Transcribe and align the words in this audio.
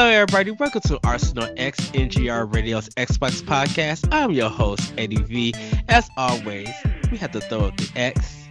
Hello, 0.00 0.10
everybody. 0.12 0.50
Welcome 0.52 0.80
to 0.86 0.98
Arsenal 1.04 1.46
X 1.58 1.90
NGR 1.90 2.54
Radio's 2.54 2.88
Xbox 2.96 3.42
podcast. 3.42 4.08
I'm 4.10 4.30
your 4.30 4.48
host, 4.48 4.94
Eddie 4.96 5.20
V. 5.20 5.54
As 5.90 6.08
always, 6.16 6.70
we 7.10 7.18
have 7.18 7.32
to 7.32 7.40
throw 7.42 7.66
up 7.66 7.76
the 7.76 7.90
X. 7.96 8.48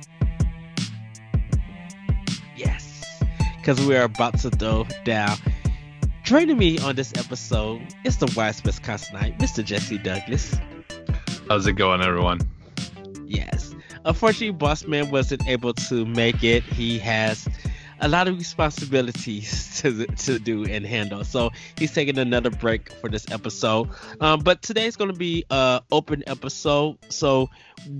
Yes, 2.56 3.20
because 3.58 3.84
we 3.84 3.98
are 3.98 4.04
about 4.04 4.38
to 4.42 4.52
throw 4.52 4.86
down. 5.06 5.40
Joining 6.22 6.56
me 6.56 6.78
on 6.78 6.96
this 6.96 7.14
episode 7.18 7.82
is 8.04 8.18
the 8.18 8.32
wise 8.38 8.62
Wisconsinite, 8.62 9.40
Mr. 9.40 9.66
Jesse 9.66 9.98
Douglas. 9.98 10.56
How's 11.48 11.66
it 11.66 11.74
going, 11.74 12.04
everyone? 12.04 12.42
Yes. 13.26 13.74
Unfortunately, 14.06 14.52
Boss 14.52 14.86
Man 14.86 15.10
wasn't 15.10 15.48
able 15.48 15.74
to 15.74 16.06
make 16.06 16.44
it. 16.44 16.62
He 16.62 17.00
has 17.00 17.48
a 18.02 18.08
lot 18.08 18.28
of 18.28 18.38
responsibilities 18.38 19.78
to 19.82 20.06
to 20.06 20.40
do 20.40 20.66
and 20.66 20.86
handle. 20.86 21.24
So 21.24 21.52
he's 21.78 21.92
taking 21.92 22.18
another 22.18 22.50
break 22.50 22.92
for 22.94 23.10
this 23.10 23.30
episode. 23.32 23.90
Um, 24.22 24.40
but 24.40 24.62
today's 24.62 24.96
going 24.96 25.12
to 25.12 25.18
be 25.18 25.46
a 25.50 25.82
open 25.92 26.24
episode. 26.28 26.98
So 27.10 27.50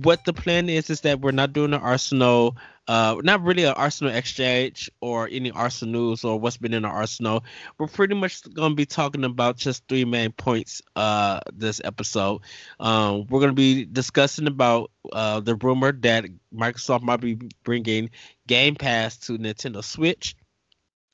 what 0.02 0.24
the 0.24 0.32
plan 0.32 0.68
is 0.68 0.90
is 0.90 1.02
that 1.02 1.20
we're 1.20 1.30
not 1.32 1.52
doing 1.52 1.74
an 1.74 1.80
Arsenal 1.80 2.56
uh, 2.90 3.14
not 3.22 3.44
really 3.44 3.62
an 3.62 3.74
Arsenal 3.74 4.12
exchange 4.12 4.90
or 5.00 5.28
any 5.30 5.52
Arsenal 5.52 5.92
news 5.92 6.24
or 6.24 6.40
what's 6.40 6.56
been 6.56 6.74
in 6.74 6.82
the 6.82 6.88
Arsenal. 6.88 7.44
We're 7.78 7.86
pretty 7.86 8.16
much 8.16 8.42
going 8.52 8.72
to 8.72 8.74
be 8.74 8.84
talking 8.84 9.22
about 9.22 9.56
just 9.56 9.86
three 9.86 10.04
main 10.04 10.32
points 10.32 10.82
uh, 10.96 11.38
this 11.52 11.80
episode. 11.84 12.40
Um, 12.80 13.28
we're 13.28 13.38
going 13.38 13.52
to 13.52 13.54
be 13.54 13.84
discussing 13.84 14.48
about 14.48 14.90
uh, 15.12 15.38
the 15.38 15.54
rumor 15.54 15.92
that 15.92 16.24
Microsoft 16.52 17.02
might 17.02 17.20
be 17.20 17.38
bringing 17.62 18.10
Game 18.48 18.74
Pass 18.74 19.18
to 19.18 19.38
Nintendo 19.38 19.84
Switch. 19.84 20.34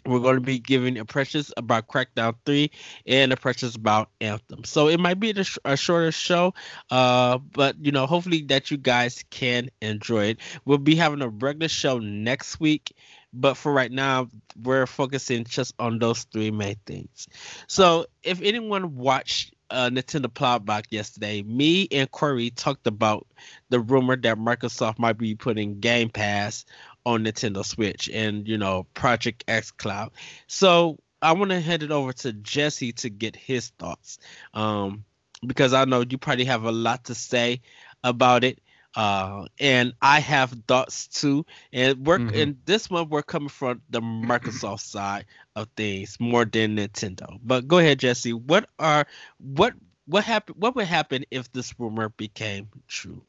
We're 0.06 0.20
going 0.20 0.36
to 0.36 0.40
be 0.40 0.58
giving 0.58 0.96
impressions 0.96 1.52
about 1.56 1.88
Crackdown 1.88 2.34
3 2.44 2.70
and 3.06 3.32
impressions 3.32 3.74
about 3.74 4.10
Anthem. 4.20 4.64
So 4.64 4.88
it 4.88 5.00
might 5.00 5.18
be 5.18 5.30
a, 5.30 5.44
sh- 5.44 5.58
a 5.64 5.76
shorter 5.76 6.12
show, 6.12 6.54
uh, 6.90 7.38
but 7.38 7.76
you 7.84 7.92
know, 7.92 8.06
hopefully 8.06 8.42
that 8.48 8.70
you 8.70 8.76
guys 8.76 9.24
can 9.30 9.68
enjoy 9.82 10.26
it. 10.26 10.38
We'll 10.64 10.78
be 10.78 10.94
having 10.94 11.22
a 11.22 11.28
regular 11.28 11.68
show 11.68 11.98
next 11.98 12.60
week, 12.60 12.92
but 13.32 13.54
for 13.54 13.72
right 13.72 13.90
now, 13.90 14.28
we're 14.62 14.86
focusing 14.86 15.44
just 15.44 15.74
on 15.78 15.98
those 15.98 16.22
three 16.24 16.50
main 16.50 16.76
things. 16.86 17.26
So 17.66 18.06
if 18.22 18.40
anyone 18.42 18.96
watched 18.96 19.54
uh, 19.70 19.90
Nintendo 19.90 20.26
Plotbox 20.26 20.84
yesterday, 20.90 21.42
me 21.42 21.88
and 21.90 22.10
Corey 22.10 22.50
talked 22.50 22.86
about 22.86 23.26
the 23.68 23.80
rumor 23.80 24.16
that 24.16 24.38
Microsoft 24.38 24.98
might 24.98 25.18
be 25.18 25.34
putting 25.34 25.80
Game 25.80 26.08
Pass 26.08 26.64
on 27.06 27.24
Nintendo 27.24 27.64
Switch 27.64 28.10
and 28.12 28.46
you 28.46 28.58
know 28.58 28.86
Project 28.92 29.44
X 29.48 29.70
Cloud. 29.70 30.10
So 30.48 30.98
I 31.22 31.32
want 31.32 31.52
to 31.52 31.60
hand 31.60 31.82
it 31.82 31.92
over 31.92 32.12
to 32.12 32.32
Jesse 32.34 32.92
to 32.94 33.08
get 33.08 33.36
his 33.36 33.68
thoughts, 33.78 34.18
um, 34.52 35.04
because 35.46 35.72
I 35.72 35.86
know 35.86 36.04
you 36.06 36.18
probably 36.18 36.44
have 36.44 36.64
a 36.64 36.72
lot 36.72 37.04
to 37.04 37.14
say 37.14 37.62
about 38.04 38.44
it. 38.44 38.60
Uh, 38.94 39.44
and 39.60 39.92
I 40.00 40.20
have 40.20 40.54
thoughts 40.66 41.06
too. 41.08 41.44
And 41.70 42.06
work 42.06 42.22
mm-hmm. 42.22 42.34
and 42.34 42.56
this 42.64 42.88
one 42.88 43.10
we're 43.10 43.22
coming 43.22 43.50
from 43.50 43.82
the 43.90 44.00
Microsoft 44.00 44.80
side 44.92 45.26
of 45.54 45.68
things 45.76 46.16
more 46.18 46.46
than 46.46 46.76
Nintendo. 46.76 47.38
But 47.42 47.68
go 47.68 47.78
ahead, 47.78 47.98
Jesse. 47.98 48.32
What 48.32 48.70
are 48.78 49.06
what 49.38 49.74
what 50.06 50.24
happened? 50.24 50.56
What 50.58 50.74
would 50.76 50.86
happen 50.86 51.24
if 51.30 51.52
this 51.52 51.78
rumor 51.78 52.08
became 52.08 52.68
true? 52.88 53.22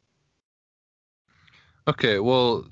Okay, 1.85 2.19
well, 2.19 2.65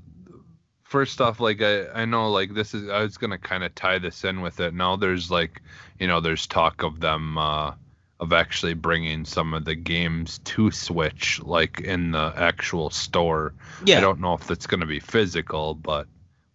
first 0.86 1.19
off, 1.19 1.41
like 1.41 1.61
I, 1.61 1.88
I 1.89 2.05
know 2.05 2.31
like 2.31 2.53
this 2.53 2.73
is 2.73 2.88
I 2.88 3.02
was 3.02 3.17
gonna 3.17 3.38
kind 3.38 3.63
of 3.63 3.75
tie 3.75 4.00
this 4.00 4.23
in 4.23 4.41
with 4.41 4.59
it. 4.62 4.73
Now 4.73 4.96
there's 4.96 5.29
like 5.29 5.62
you 6.00 6.07
know 6.07 6.22
there's 6.22 6.47
talk 6.47 6.84
of 6.84 7.01
them 7.01 7.38
uh, 7.38 7.73
of 8.19 8.31
actually 8.31 8.75
bringing 8.75 9.25
some 9.25 9.53
of 9.53 9.66
the 9.66 9.75
games 9.75 10.40
to 10.46 10.72
Switch 10.72 11.41
like 11.44 11.81
in 11.81 12.12
the 12.12 12.34
actual 12.38 12.90
store. 12.90 13.53
Yeah. 13.84 13.97
I 13.97 14.01
don't 14.01 14.22
know 14.22 14.34
if 14.35 14.47
that's 14.47 14.68
gonna 14.68 14.85
be 14.85 15.01
physical, 15.01 15.73
but 15.73 16.07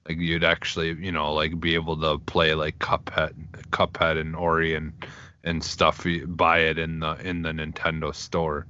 like 0.08 0.16
you'd 0.16 0.44
actually 0.44 0.92
you 0.94 1.12
know 1.12 1.34
like 1.34 1.60
be 1.60 1.74
able 1.74 2.00
to 2.00 2.18
play 2.18 2.54
like 2.54 2.78
Cuphead, 2.78 3.34
Cuphead 3.70 4.18
and 4.18 4.34
Ori 4.34 4.74
and 4.74 4.92
and 5.44 5.62
stuff. 5.62 6.06
Buy 6.26 6.60
it 6.60 6.78
in 6.78 7.00
the 7.00 7.14
in 7.16 7.42
the 7.42 7.50
Nintendo 7.50 8.14
store. 8.14 8.66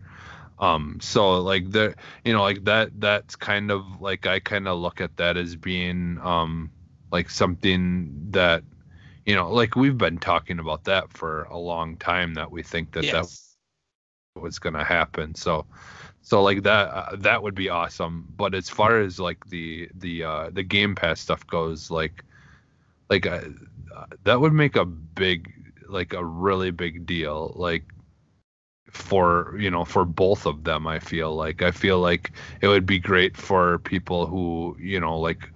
Um, 0.61 0.99
so 1.01 1.41
like 1.41 1.71
the 1.71 1.95
you 2.25 2.35
know 2.35 2.43
like 2.43 2.65
that 2.65 3.01
that's 3.01 3.35
kind 3.35 3.71
of 3.71 4.01
like 4.01 4.27
I 4.27 4.41
kind 4.41 4.69
of 4.69 4.79
look 4.79 5.01
at 5.01 5.17
that 5.17 5.37
as 5.39 5.57
being 5.57 6.19
um 6.23 6.71
like 7.11 7.31
something 7.31 8.29
that 8.31 8.63
you 9.25 9.35
know 9.35 9.51
like 9.51 9.75
we've 9.75 9.97
been 9.97 10.19
talking 10.19 10.59
about 10.59 10.85
that 10.85 11.13
for 11.13 11.45
a 11.45 11.57
long 11.57 11.97
time 11.97 12.35
that 12.35 12.51
we 12.51 12.63
think 12.63 12.93
that 12.93 13.05
yes. 13.05 13.13
that 13.13 14.41
was 14.41 14.59
going 14.59 14.75
to 14.75 14.85
happen. 14.85 15.35
So 15.35 15.65
so 16.23 16.43
like 16.43 16.63
that 16.65 16.89
uh, 16.89 17.17
that 17.17 17.43
would 17.43 17.55
be 17.55 17.71
awesome. 17.71 18.27
But 18.37 18.55
as 18.55 18.69
far 18.69 19.01
as 19.01 19.19
like 19.19 19.45
the 19.47 19.89
the 19.95 20.25
uh 20.25 20.51
the 20.53 20.63
Game 20.63 20.95
Pass 20.95 21.21
stuff 21.21 21.47
goes, 21.47 21.91
like 21.91 22.23
like 23.09 23.27
uh, 23.27 23.41
that 24.25 24.41
would 24.41 24.53
make 24.53 24.77
a 24.77 24.85
big 24.85 25.53
like 25.89 26.13
a 26.13 26.25
really 26.25 26.71
big 26.71 27.07
deal. 27.07 27.53
Like 27.57 27.85
for 28.93 29.57
you 29.59 29.71
know 29.71 29.85
for 29.85 30.05
both 30.05 30.47
of 30.47 30.65
them 30.65 30.87
i 30.87 30.99
feel 30.99 31.35
like 31.35 31.63
i 31.63 31.71
feel 31.71 31.99
like 31.99 32.33
it 32.61 32.69
would 32.69 32.87
be 32.87 32.99
great 32.99 33.37
for 33.37 33.79
people 33.81 34.27
who 34.27 34.77
you 34.81 35.01
know 35.01 35.19
like 35.19 35.49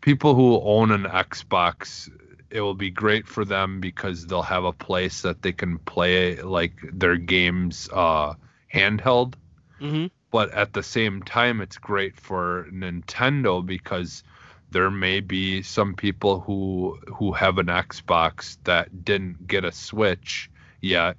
people 0.00 0.34
who 0.34 0.60
own 0.60 0.90
an 0.90 1.04
xbox 1.04 2.10
it 2.50 2.60
will 2.60 2.74
be 2.74 2.90
great 2.90 3.26
for 3.26 3.44
them 3.44 3.80
because 3.80 4.26
they'll 4.26 4.42
have 4.42 4.64
a 4.64 4.72
place 4.72 5.22
that 5.22 5.42
they 5.42 5.52
can 5.52 5.78
play 5.78 6.40
like 6.42 6.74
their 6.92 7.16
games 7.16 7.88
uh 7.92 8.34
handheld 8.72 9.34
mm-hmm. 9.80 10.06
but 10.30 10.50
at 10.52 10.72
the 10.72 10.82
same 10.82 11.22
time 11.22 11.60
it's 11.60 11.78
great 11.78 12.18
for 12.20 12.66
nintendo 12.72 13.64
because 13.64 14.22
there 14.70 14.90
may 14.90 15.20
be 15.20 15.62
some 15.62 15.94
people 15.94 16.40
who 16.40 16.98
who 17.14 17.32
have 17.32 17.58
an 17.58 17.66
xbox 17.66 18.56
that 18.64 19.04
didn't 19.04 19.46
get 19.46 19.64
a 19.64 19.72
switch 19.72 20.50
yet 20.80 21.16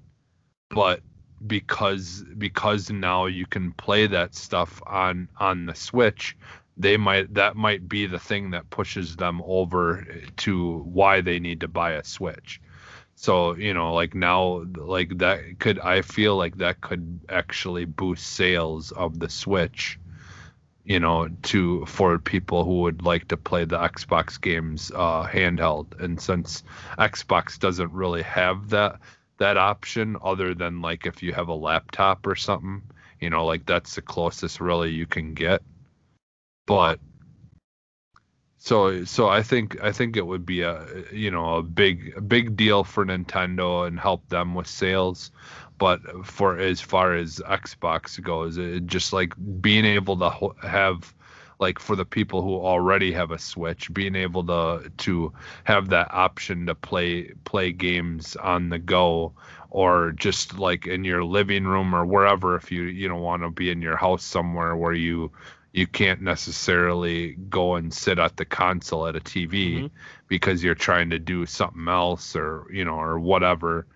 but 0.69 1.01
because 1.45 2.23
because 2.37 2.89
now 2.89 3.25
you 3.25 3.45
can 3.45 3.71
play 3.73 4.07
that 4.07 4.33
stuff 4.33 4.81
on 4.87 5.27
on 5.37 5.65
the 5.65 5.75
switch 5.75 6.37
they 6.77 6.97
might 6.97 7.33
that 7.33 7.55
might 7.55 7.87
be 7.87 8.05
the 8.05 8.19
thing 8.19 8.51
that 8.51 8.69
pushes 8.69 9.15
them 9.15 9.41
over 9.45 10.05
to 10.37 10.79
why 10.79 11.21
they 11.21 11.39
need 11.39 11.59
to 11.59 11.67
buy 11.67 11.91
a 11.91 12.03
switch. 12.03 12.61
So 13.15 13.55
you 13.55 13.73
know 13.73 13.93
like 13.93 14.15
now 14.15 14.65
like 14.75 15.17
that 15.19 15.59
could 15.59 15.79
i 15.79 16.01
feel 16.01 16.35
like 16.35 16.57
that 16.57 16.81
could 16.81 17.19
actually 17.29 17.85
boost 17.85 18.25
sales 18.25 18.91
of 18.91 19.19
the 19.19 19.29
switch 19.29 19.99
you 20.83 20.99
know 20.99 21.29
to 21.43 21.85
for 21.85 22.17
people 22.17 22.63
who 22.65 22.81
would 22.81 23.03
like 23.03 23.27
to 23.27 23.37
play 23.37 23.65
the 23.65 23.77
xbox 23.77 24.41
games 24.41 24.91
uh 24.95 25.27
handheld. 25.27 25.99
And 26.01 26.19
since 26.19 26.63
xbox 26.97 27.59
doesn't 27.59 27.91
really 27.91 28.23
have 28.23 28.69
that 28.69 28.99
that 29.43 29.57
option 29.57 30.15
other 30.23 30.53
than 30.53 30.81
like 30.81 31.05
if 31.05 31.21
you 31.21 31.33
have 31.33 31.49
a 31.49 31.53
laptop 31.53 32.25
or 32.25 32.33
something 32.33 32.81
you 33.19 33.29
know 33.29 33.45
like 33.45 33.65
that's 33.65 33.95
the 33.95 34.01
closest 34.01 34.61
really 34.61 34.91
you 34.91 35.05
can 35.05 35.33
get. 35.33 35.61
But 36.65 36.99
so 38.57 39.03
so 39.03 39.27
i 39.27 39.43
think 39.43 39.77
i 39.81 39.91
think 39.91 40.15
it 40.15 40.25
would 40.25 40.45
be 40.45 40.61
a 40.61 40.85
you 41.11 41.29
know 41.29 41.55
a 41.55 41.61
big 41.61 42.13
a 42.15 42.21
big 42.21 42.55
deal 42.55 42.85
for 42.85 43.05
nintendo 43.05 43.85
and 43.85 43.99
help 43.99 44.27
them 44.29 44.55
with 44.55 44.67
sales. 44.67 45.31
But 45.77 45.99
for 46.25 46.57
as 46.57 46.79
far 46.79 47.13
as 47.13 47.41
xbox 47.63 48.21
goes 48.21 48.57
it 48.57 48.85
just 48.85 49.11
like 49.11 49.33
being 49.59 49.83
able 49.83 50.17
to 50.19 50.29
have 50.65 51.13
like 51.63 51.79
for 51.79 51.95
the 51.95 52.03
people 52.03 52.41
who 52.41 52.55
already 52.55 53.13
have 53.13 53.31
a 53.31 53.39
switch 53.39 53.93
being 53.93 54.15
able 54.15 54.43
to 54.45 54.91
to 54.97 55.31
have 55.63 55.87
that 55.89 56.13
option 56.13 56.65
to 56.65 56.75
play 56.75 57.31
play 57.45 57.71
games 57.71 58.35
on 58.35 58.67
the 58.67 58.77
go 58.77 59.31
or 59.69 60.11
just 60.11 60.59
like 60.59 60.85
in 60.87 61.05
your 61.05 61.23
living 61.23 61.63
room 61.63 61.95
or 61.95 62.05
wherever 62.05 62.57
if 62.57 62.69
you 62.69 62.83
you 62.83 63.07
know 63.07 63.15
want 63.15 63.41
to 63.43 63.49
be 63.49 63.69
in 63.69 63.81
your 63.81 63.95
house 63.95 64.25
somewhere 64.25 64.75
where 64.75 64.91
you 64.93 65.31
you 65.71 65.87
can't 65.87 66.21
necessarily 66.21 67.33
go 67.49 67.75
and 67.75 67.93
sit 67.93 68.19
at 68.19 68.35
the 68.35 68.45
console 68.45 69.07
at 69.07 69.15
a 69.15 69.21
TV 69.21 69.53
mm-hmm. 69.53 69.87
because 70.27 70.61
you're 70.61 70.75
trying 70.75 71.09
to 71.11 71.17
do 71.17 71.45
something 71.45 71.87
else 71.87 72.35
or 72.35 72.67
you 72.73 72.83
know 72.83 72.99
or 72.99 73.17
whatever 73.17 73.87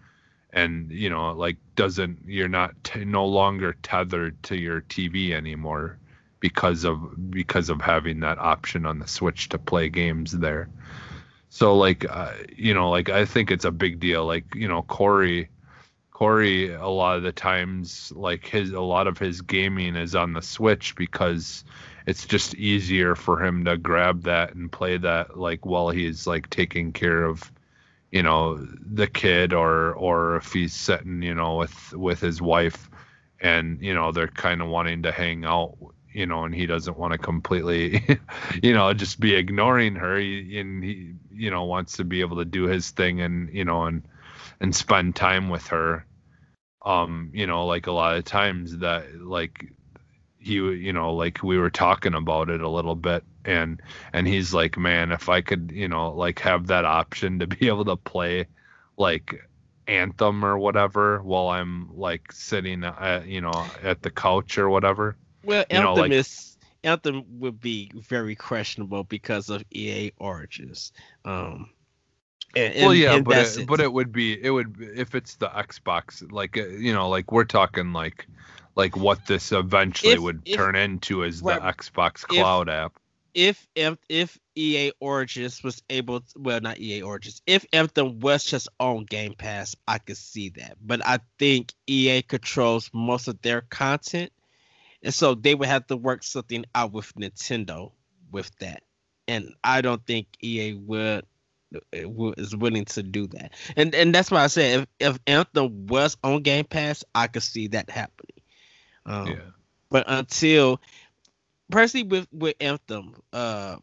and 0.53 0.89
you 0.89 1.09
know 1.09 1.33
like 1.33 1.57
doesn't 1.75 2.17
you're 2.25 2.55
not 2.61 2.71
t- 2.85 3.03
no 3.03 3.25
longer 3.25 3.75
tethered 3.83 4.41
to 4.41 4.55
your 4.55 4.79
TV 4.83 5.31
anymore 5.31 5.99
because 6.39 6.83
of 6.83 7.31
because 7.31 7.69
of 7.69 7.81
having 7.81 8.19
that 8.21 8.37
option 8.37 8.85
on 8.85 8.99
the 8.99 9.07
Switch 9.07 9.49
to 9.49 9.57
play 9.57 9.89
games 9.89 10.31
there. 10.31 10.69
So 11.49 11.75
like 11.75 12.05
uh, 12.09 12.33
you 12.55 12.73
know 12.73 12.89
like 12.89 13.09
I 13.09 13.25
think 13.25 13.51
it's 13.51 13.65
a 13.65 13.71
big 13.71 13.99
deal. 13.99 14.25
Like 14.25 14.53
you 14.55 14.67
know 14.67 14.83
Corey 14.83 15.49
Corey 16.11 16.73
a 16.73 16.87
lot 16.87 17.17
of 17.17 17.23
the 17.23 17.31
times 17.31 18.11
like 18.15 18.45
his 18.45 18.71
a 18.71 18.81
lot 18.81 19.07
of 19.07 19.17
his 19.17 19.41
gaming 19.41 19.95
is 19.95 20.15
on 20.15 20.33
the 20.33 20.41
Switch 20.41 20.95
because 20.95 21.63
it's 22.07 22.25
just 22.25 22.55
easier 22.55 23.15
for 23.15 23.43
him 23.43 23.65
to 23.65 23.77
grab 23.77 24.23
that 24.23 24.55
and 24.55 24.71
play 24.71 24.97
that 24.97 25.37
like 25.37 25.65
while 25.65 25.89
he's 25.89 26.25
like 26.25 26.49
taking 26.49 26.91
care 26.91 27.23
of 27.23 27.51
you 28.11 28.23
know 28.23 28.57
the 28.57 29.07
kid 29.07 29.53
or 29.53 29.93
or 29.93 30.37
if 30.37 30.53
he's 30.53 30.73
sitting 30.73 31.21
you 31.21 31.35
know 31.35 31.57
with 31.57 31.93
with 31.93 32.19
his 32.19 32.41
wife 32.41 32.89
and 33.39 33.81
you 33.81 33.93
know 33.93 34.11
they're 34.11 34.27
kind 34.27 34.61
of 34.61 34.69
wanting 34.69 35.03
to 35.03 35.11
hang 35.11 35.45
out 35.45 35.75
you 36.17 36.25
know 36.25 36.45
and 36.45 36.55
he 36.55 36.65
doesn't 36.65 36.97
want 36.97 37.11
to 37.11 37.19
completely 37.19 38.01
you 38.63 38.73
know 38.73 38.91
just 38.93 39.19
be 39.19 39.35
ignoring 39.35 39.95
her. 39.95 40.17
He, 40.17 40.59
and 40.59 40.83
he 40.83 41.13
you 41.31 41.51
know 41.51 41.65
wants 41.65 41.97
to 41.97 42.03
be 42.03 42.21
able 42.21 42.37
to 42.37 42.45
do 42.45 42.63
his 42.63 42.89
thing 42.89 43.21
and 43.21 43.53
you 43.53 43.63
know 43.63 43.83
and 43.83 44.03
and 44.59 44.75
spend 44.75 45.15
time 45.15 45.49
with 45.49 45.67
her. 45.67 46.05
Um 46.83 47.29
you 47.33 47.45
know 47.45 47.67
like 47.67 47.85
a 47.85 47.91
lot 47.91 48.17
of 48.17 48.25
times 48.25 48.79
that 48.79 49.21
like 49.21 49.71
he 50.39 50.53
you 50.53 50.91
know 50.91 51.13
like 51.13 51.43
we 51.43 51.59
were 51.59 51.69
talking 51.69 52.15
about 52.15 52.49
it 52.49 52.61
a 52.61 52.69
little 52.69 52.95
bit. 52.95 53.23
And 53.45 53.79
and 54.11 54.27
he's 54.27 54.53
like 54.53 54.77
man 54.77 55.13
if 55.13 55.29
i 55.29 55.39
could 55.39 55.71
you 55.73 55.87
know 55.87 56.11
like 56.11 56.39
have 56.39 56.67
that 56.67 56.83
option 56.83 57.39
to 57.39 57.47
be 57.55 57.67
able 57.67 57.85
to 57.85 57.95
play 57.95 58.47
like 58.97 59.47
anthem 59.87 60.43
or 60.43 60.57
whatever 60.57 61.21
while 61.21 61.47
i'm 61.47 61.89
like 61.95 62.29
sitting 62.33 62.83
at 62.83 63.25
you 63.25 63.39
know 63.39 63.65
at 63.81 64.01
the 64.01 64.11
couch 64.11 64.57
or 64.57 64.69
whatever 64.69 65.15
well 65.47 65.65
you 65.71 65.79
know, 65.79 65.89
anthem 65.89 66.01
like- 66.03 66.11
is 66.11 66.57
anthem 66.83 67.23
would 67.39 67.59
be 67.59 67.91
very 67.95 68.35
questionable 68.35 69.03
because 69.03 69.49
of 69.49 69.63
ea 69.73 70.11
origins 70.17 70.91
um 71.25 71.69
and, 72.55 72.75
well 72.85 72.93
yeah 72.93 73.15
and 73.15 73.25
but 73.25 73.57
it, 73.57 73.67
but 73.67 73.79
it 73.79 73.91
would 73.91 74.11
be 74.11 74.39
it 74.41 74.51
would 74.51 74.75
if 74.95 75.15
it's 75.15 75.35
the 75.35 75.47
xbox 75.47 76.29
like 76.31 76.57
uh, 76.57 76.65
you 76.67 76.93
know 76.93 77.09
like 77.09 77.31
we're 77.31 77.43
talking 77.43 77.93
like 77.93 78.27
like 78.75 78.95
what 78.95 79.25
this 79.25 79.51
eventually 79.51 80.13
If- 80.13 80.19
would 80.19 80.41
if- 80.45 80.55
turn 80.55 80.75
into 80.75 81.23
is 81.23 81.41
the 81.41 81.53
xbox 81.53 82.21
cloud 82.21 82.69
app. 82.69 82.93
if 83.33 83.67
if 83.75 83.97
if 84.09 84.39
EA 84.55 84.91
Origins 84.99 85.61
was 85.63 85.83
able 85.89 86.21
to, 86.21 86.39
well 86.39 86.59
not 86.61 86.79
EA 86.79 87.01
Origins 87.03 87.41
if 87.45 87.65
Anthem 87.73 88.19
was 88.19 88.43
just 88.43 88.67
on 88.79 89.03
Game 89.05 89.33
Pass 89.37 89.75
I 89.87 89.99
could 89.99 90.17
see 90.17 90.49
that. 90.49 90.77
But 90.81 91.05
I 91.05 91.19
think 91.37 91.73
EA 91.85 92.21
controls 92.23 92.89
most 92.93 93.27
of 93.27 93.39
their 93.41 93.61
content 93.61 94.31
and 95.03 95.13
so 95.13 95.35
they 95.35 95.55
would 95.55 95.67
have 95.67 95.87
to 95.87 95.97
work 95.97 96.23
something 96.23 96.65
out 96.75 96.91
with 96.91 97.13
Nintendo 97.15 97.91
with 98.31 98.51
that. 98.59 98.83
And 99.27 99.53
I 99.63 99.81
don't 99.81 100.05
think 100.05 100.27
EA 100.41 100.73
would 100.73 101.25
uh, 101.75 102.09
will- 102.09 102.33
is 102.37 102.55
willing 102.55 102.85
to 102.85 103.03
do 103.03 103.27
that. 103.27 103.53
And 103.75 103.93
and 103.93 104.13
that's 104.13 104.31
why 104.31 104.43
I 104.43 104.47
said 104.47 104.87
if, 104.99 105.13
if 105.15 105.19
Anthem 105.27 105.87
was 105.87 106.17
on 106.23 106.41
Game 106.43 106.65
Pass 106.65 107.03
I 107.13 107.27
could 107.27 107.43
see 107.43 107.67
that 107.69 107.89
happening. 107.89 108.41
Um, 109.05 109.27
yeah. 109.27 109.35
but 109.89 110.05
until 110.07 110.81
personally 111.71 112.07
with 112.07 112.27
with 112.31 112.55
anthem 112.59 113.15
uh 113.33 113.75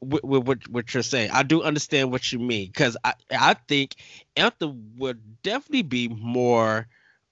with, 0.00 0.22
with 0.24 0.44
what 0.46 0.68
what 0.68 0.94
you're 0.94 1.02
saying 1.02 1.30
i 1.32 1.42
do 1.42 1.62
understand 1.62 2.10
what 2.12 2.32
you 2.32 2.38
mean. 2.38 2.66
Because 2.66 2.96
i 3.04 3.14
i 3.30 3.54
think 3.68 3.96
anthem 4.36 4.92
would 4.96 5.42
definitely 5.42 5.82
be 5.82 6.08
more 6.08 6.86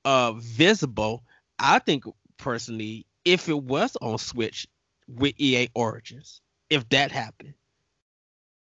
uh 0.05 0.33
visible. 0.33 1.25
I 1.59 1.79
think 1.79 2.05
personally 2.37 3.07
if 3.25 3.49
it 3.49 3.63
was 3.63 3.97
on 4.01 4.19
switch 4.19 4.67
with 5.09 5.35
ea 5.39 5.69
origins 5.75 6.41
if 6.71 6.89
that 6.89 7.13
happened. 7.13 7.55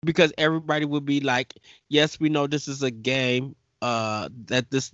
Because 0.05 0.31
everybody 0.37 0.85
would 0.85 1.05
be 1.05 1.19
like 1.19 1.53
yes 1.89 2.19
we 2.19 2.29
know 2.29 2.47
this 2.47 2.67
is 2.67 2.83
a 2.83 2.91
game 2.91 3.55
uh 3.81 4.29
that 4.45 4.69
this 4.71 4.91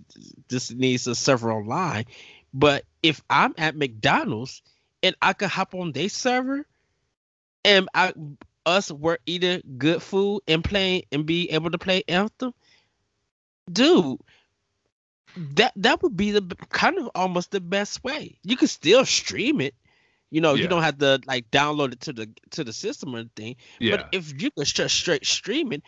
this 0.48 0.72
needs 0.72 1.08
a 1.08 1.16
server 1.16 1.52
online 1.52 2.06
but 2.54 2.84
if 3.02 3.22
i'm 3.30 3.54
at 3.58 3.76
mcdonald's 3.76 4.62
and 5.06 5.16
I 5.22 5.34
could 5.34 5.50
hop 5.50 5.76
on 5.76 5.92
their 5.92 6.10
server 6.10 6.66
and 7.64 7.88
I 7.94 8.14
us 8.66 8.92
were 8.92 9.20
eating 9.28 9.62
good 9.78 10.02
food 10.02 10.42
and 10.48 10.64
playing 10.64 11.04
and 11.12 11.28
be 11.28 11.52
able 11.52 11.70
to 11.70 11.78
play 11.78 12.04
Anthem, 12.08 12.56
dude, 13.72 14.18
that 15.56 15.74
that 15.76 16.02
would 16.04 16.16
be 16.16 16.32
the 16.32 16.42
kind 16.70 16.98
of 16.98 17.10
almost 17.16 17.52
the 17.52 17.62
best 17.62 18.04
way. 18.04 18.38
You 18.44 18.56
could 18.58 18.70
still 18.70 19.06
stream 19.06 19.62
it. 19.62 19.76
You 20.32 20.42
know, 20.42 20.54
you 20.54 20.68
don't 20.68 20.82
have 20.84 20.98
to 21.00 21.22
like 21.26 21.50
download 21.52 21.94
it 21.94 22.02
to 22.02 22.14
the 22.14 22.30
to 22.52 22.64
the 22.64 22.74
system 22.74 23.16
or 23.16 23.20
anything. 23.20 23.56
yeah 23.80 23.98
But 23.98 24.10
if 24.12 24.42
you 24.42 24.52
could 24.52 24.66
just 24.66 24.96
straight 24.96 25.26
stream 25.26 25.72
it, 25.72 25.84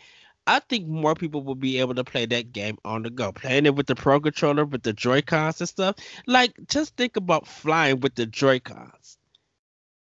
I 0.46 0.60
think 0.60 0.86
more 0.88 1.14
people 1.14 1.42
will 1.42 1.54
be 1.54 1.80
able 1.80 1.94
to 1.96 2.04
play 2.04 2.24
that 2.26 2.52
game 2.52 2.78
on 2.84 3.02
the 3.02 3.10
go. 3.10 3.32
Playing 3.32 3.66
it 3.66 3.74
with 3.74 3.86
the 3.86 3.94
Pro 3.94 4.20
controller, 4.20 4.64
with 4.64 4.82
the 4.82 4.94
Joy 4.94 5.20
Cons 5.20 5.60
and 5.60 5.68
stuff. 5.68 5.96
Like, 6.26 6.54
just 6.68 6.96
think 6.96 7.16
about 7.16 7.46
flying 7.46 8.00
with 8.00 8.14
the 8.14 8.24
Joy 8.24 8.60
Cons 8.60 9.18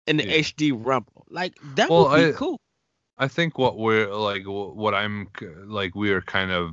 and 0.08 0.20
the 0.20 0.26
Yeah. 0.28 0.38
HD 0.38 0.72
Rumble. 0.72 1.26
Like, 1.30 1.56
that 1.76 1.90
Well, 1.90 2.08
would 2.10 2.18
be 2.18 2.24
I- 2.30 2.32
cool. 2.32 2.60
I 3.18 3.28
think 3.28 3.58
what 3.58 3.78
we're 3.78 4.14
like, 4.16 4.44
what 4.46 4.94
I'm 4.96 5.28
like, 5.66 5.94
we 5.96 6.12
are 6.12 6.22
kind 6.22 6.52
of 6.52 6.72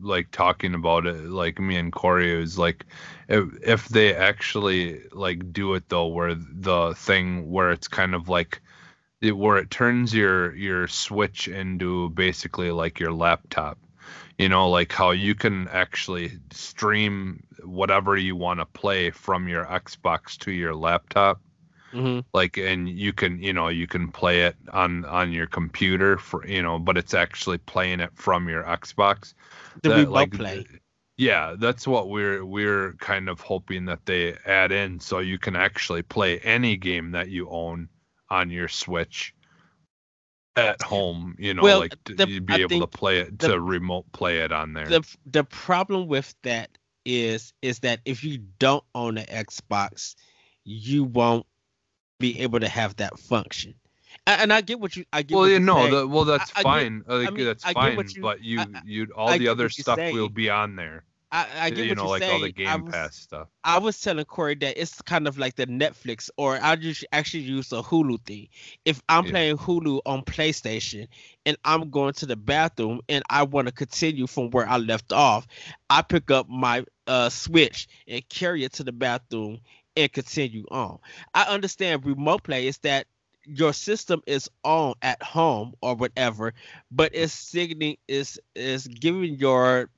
like 0.00 0.30
talking 0.30 0.74
about 0.74 1.06
it, 1.06 1.24
like 1.24 1.58
me 1.58 1.76
and 1.76 1.92
Corey 1.92 2.30
is 2.30 2.58
like, 2.58 2.86
if, 3.28 3.48
if 3.62 3.88
they 3.88 4.14
actually 4.14 5.02
like 5.12 5.52
do 5.52 5.74
it 5.74 5.88
though, 5.88 6.06
where 6.08 6.34
the 6.34 6.94
thing 6.96 7.50
where 7.50 7.70
it's 7.70 7.88
kind 7.88 8.14
of 8.14 8.28
like, 8.28 8.60
it, 9.20 9.36
where 9.36 9.58
it 9.58 9.70
turns 9.70 10.14
your 10.14 10.54
your 10.54 10.88
Switch 10.88 11.46
into 11.48 12.08
basically 12.10 12.70
like 12.70 12.98
your 12.98 13.12
laptop, 13.12 13.78
you 14.38 14.48
know, 14.48 14.70
like 14.70 14.92
how 14.92 15.10
you 15.10 15.34
can 15.34 15.68
actually 15.68 16.32
stream 16.52 17.42
whatever 17.64 18.16
you 18.16 18.34
want 18.34 18.60
to 18.60 18.66
play 18.66 19.10
from 19.10 19.48
your 19.48 19.66
Xbox 19.66 20.38
to 20.38 20.52
your 20.52 20.74
laptop 20.74 21.40
hmm 21.92 22.20
like 22.32 22.56
and 22.58 22.88
you 22.88 23.12
can 23.12 23.42
you 23.42 23.52
know 23.52 23.68
you 23.68 23.86
can 23.86 24.10
play 24.12 24.42
it 24.42 24.56
on 24.72 25.04
on 25.04 25.32
your 25.32 25.46
computer 25.46 26.16
for 26.16 26.46
you 26.46 26.62
know 26.62 26.78
but 26.78 26.96
it's 26.96 27.14
actually 27.14 27.58
playing 27.58 28.00
it 28.00 28.10
from 28.14 28.48
your 28.48 28.62
xbox. 28.64 29.34
The 29.82 29.88
That, 29.90 29.96
remote 29.98 30.10
like, 30.12 30.30
play. 30.32 30.66
yeah 31.16 31.56
that's 31.58 31.86
what 31.88 32.08
we're 32.08 32.44
we're 32.44 32.92
kind 32.94 33.28
of 33.28 33.40
hoping 33.40 33.86
that 33.86 34.06
they 34.06 34.36
add 34.46 34.70
in 34.72 35.00
so 35.00 35.18
you 35.18 35.38
can 35.38 35.56
actually 35.56 36.02
play 36.02 36.38
any 36.40 36.76
game 36.76 37.10
that 37.12 37.28
you 37.28 37.48
own 37.50 37.88
on 38.28 38.50
your 38.50 38.68
switch 38.68 39.34
at 40.56 40.82
home 40.82 41.34
you 41.38 41.54
know 41.54 41.62
Well, 41.62 41.80
like 41.80 41.96
the- 42.04 42.28
you'd 42.28 42.46
be 42.46 42.54
I 42.54 42.60
able 42.60 42.80
to 42.80 42.86
play 42.86 43.18
it 43.20 43.38
the- 43.38 43.48
to 43.48 43.60
remote 43.60 44.10
play 44.12 44.40
it 44.40 44.52
on 44.52 44.72
there. 44.72 44.86
The 44.88 45.16
the 45.26 45.44
problem 45.44 46.06
with 46.08 46.34
that 46.42 46.70
is 47.04 47.52
is 47.62 47.80
that 47.80 48.00
if 48.04 48.22
you 48.22 48.38
don't 48.58 48.84
own 48.94 49.18
an 49.18 49.26
Xbox, 49.26 50.14
you 50.64 51.04
won't 51.04 51.46
be 52.20 52.38
able 52.40 52.60
to 52.60 52.68
have 52.68 52.94
that 52.96 53.18
function. 53.18 53.74
And, 54.26 54.52
I 54.52 54.60
get 54.60 54.78
what 54.78 54.94
you 54.96 55.04
I 55.12 55.22
get. 55.22 55.34
well, 55.34 55.48
you're 55.48 55.58
no, 55.58 55.90
the, 55.90 56.06
well, 56.06 56.24
that's 56.24 56.52
I 56.54 56.58
get- 56.58 56.62
fine. 56.62 57.04
Like, 57.06 57.26
I 57.26 57.30
mean, 57.30 57.46
that's 57.46 57.64
I 57.64 57.72
fine. 57.72 57.98
you- 58.14 58.22
but 58.22 58.44
you, 58.44 58.60
you, 58.84 59.06
all 59.16 59.28
I 59.30 59.38
the 59.38 59.44
get 59.44 59.50
other 59.50 59.68
stuff 59.68 59.98
will 59.98 60.28
be 60.28 60.48
on 60.50 60.76
there. 60.76 61.02
I, 61.32 61.46
I 61.60 61.70
get 61.70 61.84
you 61.84 61.90
what 61.90 61.96
know, 61.96 62.02
you're 62.02 62.10
like 62.10 62.22
saying. 62.22 62.32
all 62.34 62.40
the 62.40 62.52
Game 62.52 62.84
was- 62.84 62.92
Pass 62.92 63.16
stuff. 63.16 63.48
I 63.64 63.78
was 63.78 64.00
telling 64.00 64.24
Corey 64.24 64.56
that 64.56 64.80
it's 64.80 65.00
kind 65.02 65.26
of 65.28 65.38
like 65.38 65.54
the 65.54 65.66
Netflix, 65.66 66.28
or 66.36 66.58
I 66.60 66.74
just 66.76 67.04
actually 67.12 67.44
use 67.44 67.72
a 67.72 67.82
Hulu 67.82 68.20
thing. 68.24 68.48
If 68.84 69.00
I'm 69.08 69.24
Yeah. 69.26 69.30
playing 69.30 69.56
Hulu 69.58 70.00
on 70.06 70.22
PlayStation 70.22 71.06
and 71.46 71.56
I'm 71.64 71.90
going 71.90 72.14
to 72.14 72.26
the 72.26 72.34
bathroom 72.36 73.00
and 73.08 73.22
I 73.30 73.44
want 73.44 73.68
to 73.68 73.72
continue 73.72 74.26
from 74.26 74.50
where 74.50 74.68
I 74.68 74.78
left 74.78 75.12
off, 75.12 75.46
I 75.88 76.02
pick 76.02 76.30
up 76.32 76.48
my 76.48 76.84
uh, 77.06 77.28
Switch 77.28 77.88
and 78.08 78.28
carry 78.28 78.64
it 78.64 78.72
to 78.74 78.84
the 78.84 78.92
bathroom 78.92 79.58
and 80.00 80.12
continue 80.12 80.64
on. 80.70 80.98
I 81.34 81.44
understand 81.44 82.04
remote 82.04 82.44
play 82.44 82.66
is 82.66 82.78
that 82.78 83.06
your 83.44 83.72
system 83.72 84.22
is 84.26 84.50
on 84.64 84.94
at 85.02 85.22
home 85.22 85.74
or 85.82 85.94
whatever, 85.94 86.54
but 86.90 87.12
it's 87.14 87.32
signaling 87.32 87.96
is 88.08 88.40
is 88.54 88.86
giving 88.86 89.34
your 89.36 89.90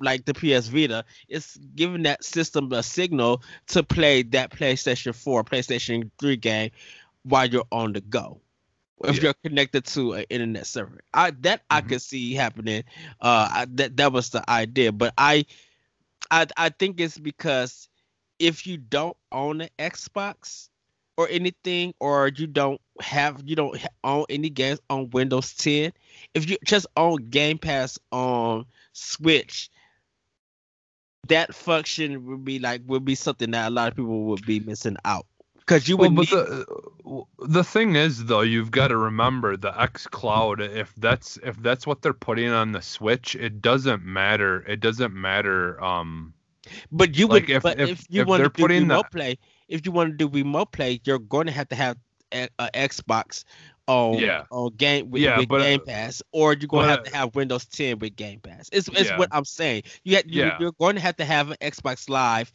like 0.00 0.24
the 0.24 0.34
PS 0.34 0.68
Vita, 0.68 1.04
it's 1.28 1.56
giving 1.74 2.02
that 2.04 2.24
system 2.24 2.72
a 2.72 2.82
signal 2.82 3.42
to 3.68 3.82
play 3.82 4.22
that 4.22 4.50
PlayStation 4.50 5.14
4, 5.14 5.44
PlayStation 5.44 6.10
3 6.18 6.36
game 6.36 6.70
while 7.24 7.46
you're 7.46 7.64
on 7.72 7.92
the 7.92 8.00
go. 8.00 8.40
If 9.04 9.20
Yeah. 9.20 9.22
you're 9.22 9.34
connected 9.44 9.84
to 9.86 10.14
an 10.14 10.24
internet 10.30 10.66
server, 10.66 11.00
I 11.12 11.30
that 11.42 11.62
I 11.70 11.80
Mhm. 11.80 11.82
could 11.82 12.02
see 12.02 12.34
happening. 12.34 12.84
Uh, 13.20 13.48
I, 13.50 13.66
that 13.74 13.96
that 13.98 14.12
was 14.12 14.30
the 14.30 14.48
idea, 14.50 14.92
but 14.92 15.14
I, 15.18 15.46
I, 16.30 16.46
I 16.56 16.68
think 16.70 17.00
it's 17.00 17.18
because 17.18 17.88
if 18.38 18.66
you 18.66 18.76
don't 18.76 19.16
own 19.30 19.60
an 19.60 19.68
Xbox 19.78 20.68
or 21.16 21.28
anything, 21.28 21.94
or 22.00 22.28
you 22.28 22.46
don't 22.46 22.80
have 23.00 23.42
you 23.44 23.56
don't 23.56 23.80
own 24.04 24.24
any 24.28 24.50
games 24.50 24.80
on 24.90 25.10
Windows 25.10 25.54
10, 25.54 25.92
if 26.34 26.48
you 26.48 26.56
just 26.64 26.86
own 26.96 27.16
Game 27.30 27.58
Pass 27.58 27.98
on 28.10 28.66
Switch, 28.92 29.70
that 31.28 31.54
function 31.54 32.26
would 32.26 32.44
be 32.44 32.58
like 32.58 32.82
would 32.86 33.04
be 33.04 33.14
something 33.14 33.50
that 33.52 33.68
a 33.68 33.70
lot 33.70 33.88
of 33.88 33.96
people 33.96 34.24
would 34.24 34.44
be 34.44 34.60
missing 34.60 34.96
out 35.04 35.26
because 35.60 35.88
you 35.88 35.96
Well, 35.96 36.10
would 36.10 36.16
but 36.16 36.20
need, 36.20 36.30
the 36.30 37.24
the 37.38 37.64
thing 37.64 37.96
is 37.96 38.24
though, 38.24 38.40
you've 38.42 38.70
got 38.70 38.88
to 38.88 38.96
remember 38.96 39.56
the 39.56 39.78
X 39.80 40.06
Cloud. 40.06 40.60
If 40.60 40.94
that's 40.96 41.38
if 41.42 41.56
that's 41.62 41.86
what 41.86 42.02
they're 42.02 42.12
putting 42.12 42.50
on 42.50 42.72
the 42.72 42.82
Switch, 42.82 43.36
it 43.36 43.62
doesn't 43.62 44.04
matter. 44.04 44.64
It 44.66 44.80
doesn't 44.80 45.14
matter. 45.14 45.82
Um, 45.82 46.34
but 46.90 47.16
you 47.16 47.26
like, 47.26 47.42
would 47.48 47.50
if- 47.50 47.62
but 47.62 47.80
if- 47.80 47.90
if, 47.90 48.06
you 48.08 48.22
if 48.22 48.26
want 48.28 48.42
to 48.42 48.48
do 48.50 48.68
the- 48.68 48.80
remote 48.80 49.10
play 49.10 49.38
if 49.68 49.84
you 49.86 49.92
want 49.92 50.10
to 50.10 50.16
do 50.16 50.28
remote 50.28 50.70
play 50.72 51.00
you're 51.04 51.18
going 51.18 51.46
to 51.46 51.52
have 51.52 51.68
to 51.68 51.74
have 51.74 51.96
a, 52.32 52.48
a 52.58 52.70
xbox 52.74 53.44
on 53.88 54.14
Yeah. 54.18 54.44
on 54.50 54.70
game 54.76 55.10
with, 55.10 55.22
Yeah, 55.22 55.38
with 55.38 55.48
but, 55.48 55.60
uh, 55.60 55.64
Game 55.64 55.80
Pass, 55.84 56.22
or 56.30 56.54
you're 56.54 56.68
gonna 56.68 56.86
have 56.88 57.02
to 57.02 57.14
have 57.16 57.34
Windows 57.34 57.64
10 57.66 57.98
with 57.98 58.14
Game 58.14 58.38
Pass. 58.40 58.68
It's 58.72 58.86
it's 58.88 59.10
Yeah. 59.10 59.18
what 59.18 59.28
I'm 59.32 59.44
saying. 59.44 59.82
You 60.04 60.18
you, 60.24 60.44
Yeah. 60.44 60.56
you're 60.60 60.72
going 60.72 60.94
to 60.94 61.00
have 61.00 61.16
to 61.16 61.24
have 61.24 61.50
an 61.50 61.56
Xbox 61.60 62.08
Live. 62.08 62.52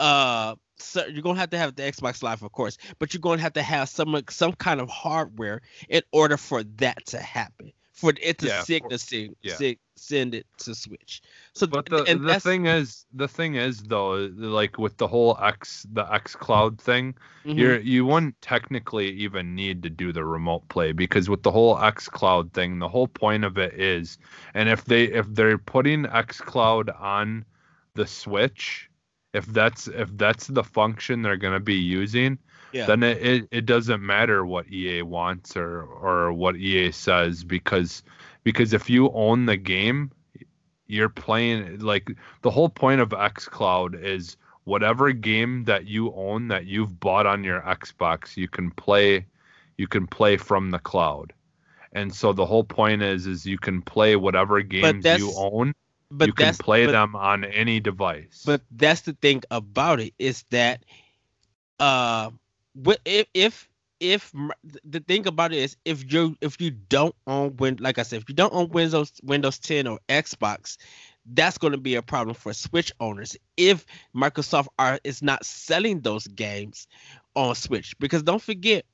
Uh, 0.00 0.54
so 0.78 1.04
you're 1.06 1.22
gonna 1.22 1.38
have 1.38 1.50
to 1.50 1.58
have 1.58 1.76
the 1.76 1.82
Xbox 1.82 2.22
Live, 2.22 2.42
of 2.42 2.50
course, 2.52 2.78
but 2.98 3.12
you're 3.12 3.20
going 3.20 3.36
to 3.38 3.42
have 3.42 3.52
to 3.52 3.62
have 3.62 3.88
some 3.90 4.20
some 4.30 4.54
kind 4.54 4.80
of 4.80 4.88
hardware 4.88 5.60
in 5.90 6.00
order 6.12 6.36
for 6.38 6.64
that 6.78 7.04
to 7.06 7.18
happen. 7.20 7.70
For 7.94 8.12
it 8.20 8.38
to 8.38 8.46
Yeah, 8.46 8.62
to 8.62 9.34
yeah. 9.42 9.54
sig- 9.54 9.78
send 9.96 10.34
it 10.34 10.46
to 10.58 10.74
Switch. 10.74 11.22
So 11.54 11.66
But 11.68 11.86
the 11.86 12.02
and 12.02 12.20
the 12.28 12.40
thing 12.40 12.66
is 12.66 13.06
the 13.12 13.28
thing 13.28 13.54
is 13.54 13.82
though 13.84 14.28
like 14.36 14.78
with 14.78 14.96
the 14.96 15.06
whole 15.06 15.38
X 15.40 15.86
the 15.92 16.04
X 16.12 16.34
Cloud 16.34 16.80
thing 16.80 17.14
Mhm. 17.44 17.56
you're 17.56 17.78
you 17.78 18.04
wouldn't 18.04 18.40
technically 18.42 19.10
even 19.12 19.54
need 19.54 19.82
to 19.84 19.90
do 19.90 20.12
the 20.12 20.24
remote 20.24 20.68
play 20.68 20.90
because 20.92 21.30
with 21.30 21.42
the 21.44 21.52
whole 21.52 21.78
X 21.78 22.08
Cloud 22.08 22.52
thing 22.52 22.80
the 22.80 22.88
whole 22.88 23.06
point 23.06 23.44
of 23.44 23.58
it 23.58 23.74
is 23.74 24.18
and 24.54 24.68
if 24.68 24.84
they 24.84 25.04
if 25.04 25.26
they're 25.32 25.58
putting 25.58 26.04
X 26.06 26.40
Cloud 26.40 26.90
on 26.90 27.44
the 27.94 28.06
Switch 28.06 28.90
if 29.32 29.46
that's 29.46 29.86
if 29.86 30.10
that's 30.16 30.48
the 30.48 30.64
function 30.64 31.22
they're 31.22 31.36
going 31.36 31.54
to 31.54 31.60
be 31.60 31.74
using 31.76 32.38
Yeah. 32.74 32.86
then 32.86 33.02
it, 33.02 33.22
it, 33.22 33.48
it 33.50 33.66
doesn't 33.66 34.04
matter 34.04 34.44
what 34.44 34.70
EA 34.70 35.02
wants 35.02 35.56
or 35.56 35.84
or 35.84 36.32
what 36.32 36.56
EA 36.56 36.90
says 36.90 37.44
because 37.44 38.02
because 38.42 38.72
if 38.72 38.90
you 38.90 39.10
own 39.12 39.46
the 39.46 39.56
game 39.56 40.10
you're 40.86 41.08
playing 41.08 41.78
like 41.78 42.10
the 42.42 42.50
whole 42.50 42.68
point 42.68 43.00
of 43.00 43.10
xCloud 43.10 44.02
is 44.02 44.36
whatever 44.64 45.12
game 45.12 45.64
that 45.64 45.86
you 45.86 46.12
own 46.14 46.48
that 46.48 46.66
you've 46.66 46.98
bought 46.98 47.26
on 47.26 47.44
your 47.44 47.60
Xbox 47.60 48.36
you 48.36 48.48
can 48.48 48.70
play 48.70 49.26
you 49.76 49.86
can 49.86 50.06
play 50.06 50.36
from 50.36 50.70
the 50.70 50.78
cloud. 50.78 51.32
And 51.92 52.14
so 52.14 52.32
the 52.32 52.46
whole 52.46 52.64
point 52.64 53.02
is 53.02 53.26
is 53.26 53.46
you 53.46 53.58
can 53.58 53.82
play 53.82 54.16
whatever 54.16 54.60
games 54.62 55.04
you 55.04 55.32
own 55.36 55.74
but 56.10 56.26
you 56.26 56.32
can 56.32 56.54
play 56.54 56.86
but, 56.86 56.92
them 56.92 57.14
on 57.14 57.44
any 57.44 57.80
device. 57.80 58.42
But 58.44 58.62
that's 58.70 59.02
the 59.02 59.14
thing 59.14 59.42
about 59.50 60.00
it 60.00 60.14
is 60.18 60.44
that 60.50 60.84
uh 61.78 62.30
if 63.04 63.26
if 63.34 63.68
if 64.00 64.32
the 64.84 65.00
thing 65.00 65.26
about 65.26 65.52
it 65.52 65.58
is 65.58 65.76
if 65.84 66.12
you 66.12 66.36
if 66.40 66.60
you 66.60 66.70
don't 66.70 67.14
own 67.26 67.56
win 67.56 67.76
like 67.80 67.98
I 67.98 68.02
said 68.02 68.20
if 68.22 68.28
you 68.28 68.34
don't 68.34 68.52
own 68.52 68.68
Windows 68.70 69.12
Windows 69.22 69.58
10 69.58 69.86
or 69.86 69.98
Xbox 70.08 70.76
that's 71.32 71.56
going 71.58 71.72
to 71.72 71.78
be 71.78 71.94
a 71.94 72.02
problem 72.02 72.34
for 72.34 72.52
Switch 72.52 72.92
owners 73.00 73.36
if 73.56 73.86
Microsoft 74.14 74.66
are 74.78 74.98
is 75.04 75.22
not 75.22 75.44
selling 75.44 76.00
those 76.00 76.26
games 76.26 76.86
on 77.34 77.54
Switch 77.54 77.98
because 77.98 78.22
don't 78.22 78.42
forget 78.42 78.84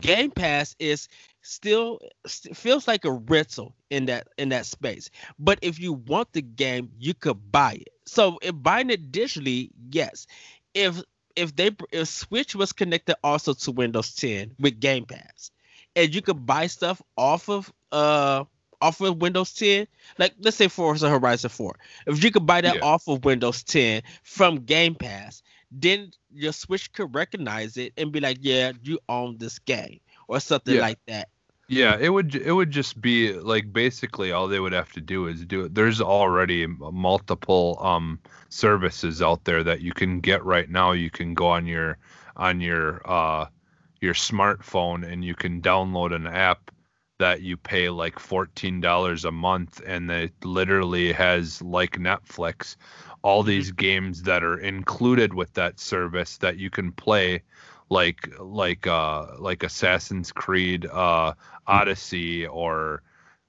Game 0.00 0.30
Pass 0.30 0.74
is 0.78 1.08
still 1.42 2.00
st- 2.26 2.56
feels 2.56 2.88
like 2.88 3.04
a 3.04 3.12
rental 3.12 3.74
in 3.90 4.06
that 4.06 4.28
in 4.38 4.48
that 4.48 4.64
space. 4.66 5.10
But 5.38 5.58
if 5.62 5.78
you 5.78 5.92
want 5.92 6.32
the 6.32 6.40
game, 6.42 6.90
you 6.98 7.12
could 7.14 7.52
buy 7.52 7.74
it. 7.82 7.88
So 8.06 8.38
if 8.42 8.54
buying 8.62 8.88
it 8.90 9.12
digitally, 9.12 9.70
yes. 9.90 10.26
If 10.74 11.02
if 11.36 11.54
they 11.56 11.70
if 11.92 12.08
Switch 12.08 12.54
was 12.54 12.72
connected 12.72 13.16
also 13.22 13.52
to 13.54 13.70
Windows 13.72 14.14
10 14.14 14.54
with 14.58 14.80
Game 14.80 15.04
Pass, 15.06 15.50
and 15.96 16.14
you 16.14 16.22
could 16.22 16.44
buy 16.46 16.66
stuff 16.66 17.00
off 17.16 17.48
of 17.48 17.72
uh 17.92 18.44
off 18.80 19.00
of 19.00 19.20
Windows 19.20 19.52
10, 19.54 19.86
like 20.18 20.34
let's 20.40 20.56
say 20.56 20.68
Forza 20.68 21.08
Horizon 21.08 21.50
4, 21.50 21.76
if 22.06 22.22
you 22.22 22.30
could 22.30 22.46
buy 22.46 22.60
that 22.60 22.76
Yeah. 22.76 22.80
off 22.82 23.08
of 23.08 23.24
Windows 23.24 23.62
10 23.64 24.02
from 24.22 24.56
Game 24.64 24.94
Pass, 24.94 25.42
then 25.70 26.10
your 26.32 26.52
Switch 26.52 26.92
could 26.92 27.14
recognize 27.14 27.76
it 27.76 27.92
and 27.96 28.12
be 28.12 28.20
like, 28.20 28.38
yeah, 28.40 28.72
you 28.82 28.98
own 29.08 29.38
this 29.38 29.58
game 29.58 30.00
or 30.28 30.40
something 30.40 30.76
Yeah. 30.76 30.80
like 30.80 30.98
that. 31.06 31.28
Yeah, 31.68 31.96
it 31.98 32.10
would 32.10 32.34
it 32.34 32.52
would 32.52 32.70
just 32.70 33.00
be 33.00 33.32
like 33.32 33.72
basically 33.72 34.32
all 34.32 34.48
they 34.48 34.60
would 34.60 34.72
have 34.74 34.92
to 34.92 35.00
do 35.00 35.26
is 35.28 35.44
do 35.46 35.64
it. 35.64 35.74
There's 35.74 36.00
already 36.00 36.66
multiple 36.66 37.78
um 37.80 38.20
services 38.50 39.22
out 39.22 39.44
there 39.44 39.64
that 39.64 39.80
you 39.80 39.92
can 39.92 40.20
get 40.20 40.44
right 40.44 40.68
now. 40.68 40.92
You 40.92 41.10
can 41.10 41.32
go 41.34 41.46
on 41.48 41.66
your 41.66 41.96
on 42.36 42.60
your 42.60 43.00
uh 43.10 43.46
your 44.00 44.12
smartphone 44.14 45.10
and 45.10 45.24
you 45.24 45.34
can 45.34 45.62
download 45.62 46.14
an 46.14 46.26
app 46.26 46.70
that 47.18 47.40
you 47.40 47.56
pay 47.56 47.88
like 47.88 48.18
$14 48.18 49.24
a 49.24 49.32
month 49.32 49.80
and 49.86 50.10
it 50.10 50.32
literally 50.44 51.12
has 51.12 51.62
like 51.62 51.92
Netflix 51.98 52.76
all 53.22 53.42
these 53.42 53.70
games 53.72 54.22
that 54.24 54.44
are 54.44 54.58
included 54.58 55.32
with 55.32 55.54
that 55.54 55.80
service 55.80 56.36
that 56.38 56.58
you 56.58 56.68
can 56.68 56.92
play 56.92 57.42
like 57.90 58.28
like 58.38 58.86
uh 58.86 59.26
like 59.38 59.62
Assassin's 59.62 60.32
Creed 60.32 60.86
uh 60.86 61.34
Odyssey 61.66 62.46
or 62.46 63.02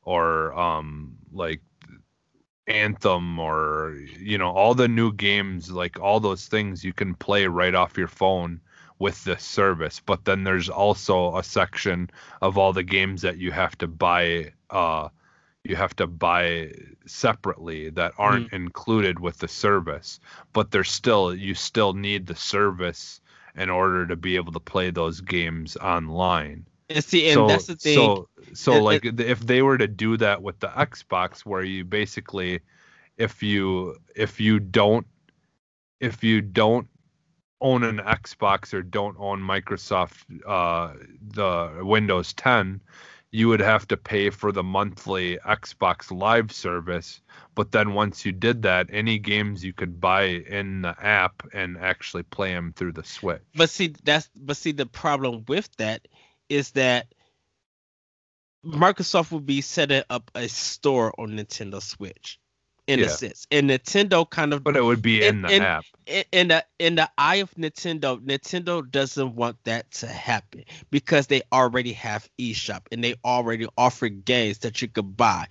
or 0.03 0.53
um 0.53 1.17
like 1.31 1.61
Anthem 2.67 3.39
or 3.39 3.95
you 4.19 4.37
know 4.37 4.49
all 4.51 4.73
the 4.73 4.87
new 4.87 5.13
games 5.13 5.71
like 5.71 5.99
all 5.99 6.19
those 6.19 6.47
things 6.47 6.83
you 6.83 6.93
can 6.93 7.13
play 7.15 7.45
right 7.47 7.75
off 7.75 7.97
your 7.97 8.07
phone 8.07 8.59
with 8.97 9.23
this 9.23 9.43
service. 9.43 10.01
But 10.05 10.25
then 10.25 10.43
there's 10.43 10.69
also 10.69 11.35
a 11.37 11.43
section 11.43 12.09
of 12.41 12.57
all 12.57 12.73
the 12.73 12.83
games 12.83 13.21
that 13.21 13.37
you 13.37 13.51
have 13.51 13.77
to 13.79 13.87
buy 13.87 14.53
uh 14.69 15.09
you 15.63 15.75
have 15.75 15.95
to 15.95 16.07
buy 16.07 16.71
separately 17.07 17.89
that 17.89 18.13
aren't 18.19 18.53
included 18.53 19.19
with 19.19 19.39
the 19.39 19.47
service. 19.47 20.19
But 20.53 20.71
there's 20.71 20.91
still 20.91 21.33
you 21.33 21.55
still 21.55 21.93
need 21.93 22.27
the 22.27 22.35
service 22.35 23.21
in 23.55 23.69
order 23.69 24.05
to 24.07 24.15
be 24.15 24.35
able 24.35 24.51
to 24.53 24.59
play 24.59 24.89
those 24.91 25.21
games 25.21 25.77
online 25.77 26.65
see, 26.99 27.27
and 27.27 27.33
so, 27.35 27.47
that's 27.47 27.65
the 27.67 27.75
thing. 27.75 27.95
So, 27.95 28.29
so 28.53 28.75
It- 28.75 28.81
like 28.81 29.05
if 29.05 29.39
they 29.39 29.61
were 29.61 29.77
to 29.77 29.87
do 29.87 30.17
that 30.17 30.41
with 30.41 30.59
the 30.59 30.67
Xbox, 30.67 31.39
where 31.39 31.63
you 31.63 31.83
basically, 31.83 32.59
if 33.17 33.41
you 33.41 33.97
if 34.15 34.39
you 34.39 34.59
don't 34.59 35.07
if 35.99 36.23
you 36.23 36.41
don't 36.41 36.87
own 37.61 37.83
an 37.83 37.97
Xbox 37.97 38.73
or 38.73 38.83
don't 38.83 39.15
own 39.17 39.39
Microsoft 39.41 40.23
uh, 40.45 40.93
the 41.33 41.79
Windows 41.83 42.33
10, 42.33 42.81
you 43.35 43.49
would 43.49 43.59
have 43.59 43.85
to 43.85 43.97
pay 43.97 44.29
for 44.29 44.53
the 44.53 44.63
monthly 44.63 45.37
Xbox 45.39 46.09
Live 46.09 46.53
service. 46.53 47.19
But 47.53 47.73
then 47.73 47.93
once 47.93 48.25
you 48.25 48.31
did 48.31 48.61
that, 48.61 48.87
any 48.89 49.19
games 49.19 49.63
you 49.63 49.73
could 49.73 49.99
buy 49.99 50.23
in 50.23 50.83
the 50.83 50.95
app 51.03 51.45
and 51.53 51.77
actually 51.77 52.23
play 52.23 52.53
them 52.53 52.71
through 52.73 52.93
the 52.93 53.03
Switch. 53.03 53.41
but 53.53 53.69
see, 53.69 53.93
that's 54.05 54.29
but 54.37 54.55
see 54.55 54.71
the 54.71 54.85
problem 54.85 55.43
with 55.49 55.69
that 55.77 56.07
is 56.47 56.71
that 56.71 57.07
Microsoft 58.65 59.31
will 59.31 59.41
be 59.41 59.59
setting 59.59 60.03
up 60.09 60.31
a 60.33 60.47
store 60.47 61.13
on 61.19 61.31
Nintendo 61.31 61.81
Switch, 61.81 62.39
in 62.87 62.99
a 62.99 63.09
sense, 63.09 63.47
and 63.51 63.69
Nintendo 63.69 64.29
kind 64.29 64.53
of 64.53 64.63
But 64.63 64.77
it 64.77 64.83
would 64.83 65.01
be 65.01 65.23
in 65.23 65.35
And- 65.37 65.43
the 65.43 65.47
and- 65.49 65.63
app. 65.63 65.85
in 66.05 66.23
in 66.31 66.47
the 66.49 66.65
in 66.77 66.95
the 66.95 67.09
eye 67.17 67.37
of 67.37 67.51
Nintendo, 67.55 68.19
Nintendo 68.23 68.89
doesn't 68.89 69.35
want 69.35 69.57
that 69.63 69.89
to 69.91 70.07
happen 70.07 70.65
because 70.91 71.27
they 71.27 71.41
already 71.51 71.93
have 71.93 72.29
eShop 72.39 72.81
and 72.91 73.03
they 73.03 73.15
already 73.25 73.67
offer 73.77 74.09
games 74.09 74.59
that 74.59 74.81
you 74.81 74.87
could 74.87 75.17
buy. 75.17 75.47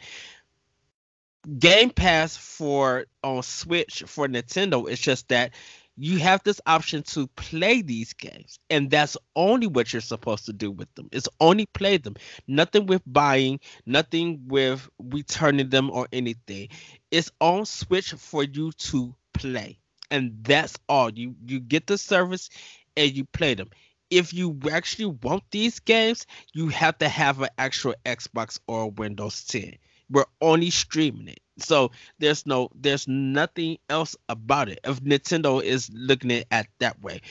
Game 1.58 1.90
Pass 1.90 2.36
for 2.36 3.06
on 3.22 3.42
Switch 3.42 4.02
for 4.06 4.26
Nintendo 4.28 4.88
is 4.88 5.00
just 5.00 5.28
that 5.28 5.52
you 5.96 6.18
have 6.18 6.42
this 6.42 6.60
option 6.66 7.02
to 7.04 7.28
play 7.36 7.80
these 7.80 8.12
games, 8.14 8.58
and 8.68 8.90
that's 8.90 9.16
only 9.36 9.68
what 9.68 9.92
you're 9.92 10.02
supposed 10.02 10.44
to 10.46 10.52
do 10.52 10.70
with 10.70 10.92
them. 10.96 11.08
It's 11.12 11.28
only 11.38 11.66
play 11.66 11.98
them. 11.98 12.16
Nothing 12.48 12.86
with 12.86 13.02
buying, 13.06 13.60
nothing 13.86 14.42
with 14.48 14.88
returning 14.98 15.68
them 15.68 15.90
or 15.90 16.08
anything. 16.12 16.68
It's 17.14 17.30
on 17.40 17.64
Switch 17.64 18.10
for 18.12 18.42
you 18.42 18.72
to 18.72 19.14
play. 19.32 19.78
And 20.10 20.42
that's 20.42 20.76
all. 20.88 21.10
You 21.10 21.36
you 21.46 21.60
get 21.60 21.86
the 21.86 21.96
service 21.96 22.50
and 22.96 23.12
you 23.12 23.24
play 23.24 23.54
them. 23.54 23.70
If 24.10 24.34
you 24.34 24.58
actually 24.70 25.06
want 25.22 25.44
these 25.52 25.78
games 25.78 26.26
you 26.52 26.68
have 26.70 26.98
to 26.98 27.08
have 27.08 27.40
an 27.40 27.50
actual 27.56 27.94
xbox 28.04 28.58
or 28.66 28.90
windows 28.90 29.44
10 29.44 29.76
we're 30.10 30.26
only 30.40 30.70
streaming 30.70 31.28
it. 31.28 31.40
So 31.58 31.92
there's 32.18 32.46
no 32.46 32.68
there's 32.74 33.08
nothing 33.08 33.78
else 33.88 34.16
about 34.28 34.68
it. 34.68 34.80
If 34.84 35.00
nintendo 35.02 35.62
is 35.62 35.90
looking 35.92 36.32
at 36.32 36.46
it 36.50 36.68
that 36.80 37.00
way 37.00 37.22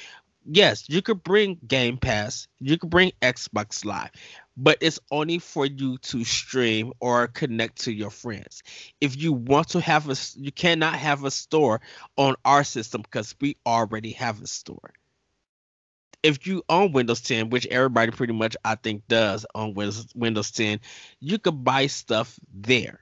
yes 0.46 0.86
you 0.90 1.02
could 1.02 1.24
bring 1.24 1.58
game 1.68 1.98
pass 1.98 2.48
you 2.60 2.78
could 2.78 2.90
bring 2.90 3.12
xbox 3.22 3.86
live 3.86 4.12
but 4.56 4.78
it's 4.82 5.00
only 5.12 5.40
for 5.40 5.66
you 5.66 5.98
to 5.98 6.24
stream 6.24 6.94
or 7.00 7.28
connect 7.28 7.82
to 7.84 7.92
your 7.92 8.12
friends. 8.12 8.62
If 9.02 9.20
you 9.20 9.34
want 9.34 9.70
to 9.70 9.82
have 9.82 10.10
a, 10.10 10.16
you 10.36 10.52
cannot 10.52 10.96
have 10.96 11.24
a 11.24 11.32
store 11.32 11.82
on 12.18 12.36
our 12.46 12.64
system 12.64 13.02
because 13.02 13.36
we 13.42 13.58
already 13.66 14.12
have 14.12 14.42
a 14.42 14.48
store. 14.48 14.94
If 16.22 16.48
you 16.48 16.64
own 16.70 16.94
windows 16.94 17.22
10 17.22 17.50
which 17.50 17.66
everybody 17.68 18.12
pretty 18.12 18.34
much 18.34 18.56
i 18.64 18.76
think 18.76 19.06
does 19.10 19.46
on 19.54 19.74
windows, 19.74 20.08
windows 20.16 20.52
10 20.52 20.80
you 21.20 21.38
could 21.38 21.64
buy 21.64 21.88
stuff 21.88 22.40
there. 22.54 23.00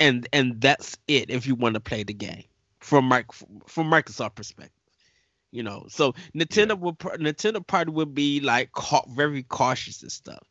And 0.00 0.26
and 0.32 0.60
that's 0.60 0.96
it 1.06 1.30
if 1.30 1.46
you 1.46 1.54
want 1.54 1.74
to 1.74 1.80
play 1.80 2.02
the 2.02 2.14
game 2.14 2.44
from 2.80 3.08
Mic- 3.08 3.32
from 3.66 3.90
microsoft 3.90 4.34
perspective 4.34 4.79
You 5.52 5.62
know, 5.64 5.86
so 5.88 6.12
Nintendo 6.34 6.70
yeah. 6.70 6.74
will 6.78 6.94
Nintendo 6.94 7.66
probably 7.66 7.94
would 7.94 8.14
be 8.14 8.40
like 8.40 8.72
ca- 8.72 9.06
very 9.08 9.42
cautious 9.44 10.02
and 10.02 10.12
stuff. 10.12 10.42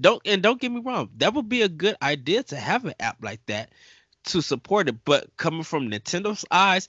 Don't 0.00 0.20
and 0.26 0.42
don't 0.42 0.60
get 0.60 0.72
me 0.72 0.80
wrong, 0.84 1.10
that 1.16 1.34
would 1.34 1.48
be 1.48 1.62
a 1.62 1.68
good 1.68 1.96
idea 2.02 2.42
to 2.44 2.56
have 2.56 2.84
an 2.84 2.94
app 3.00 3.18
like 3.22 3.44
that 3.46 3.70
to 4.24 4.42
support 4.42 4.88
it. 4.88 5.04
But 5.04 5.34
coming 5.36 5.62
from 5.62 5.90
Nintendo's 5.90 6.44
eyes, 6.50 6.88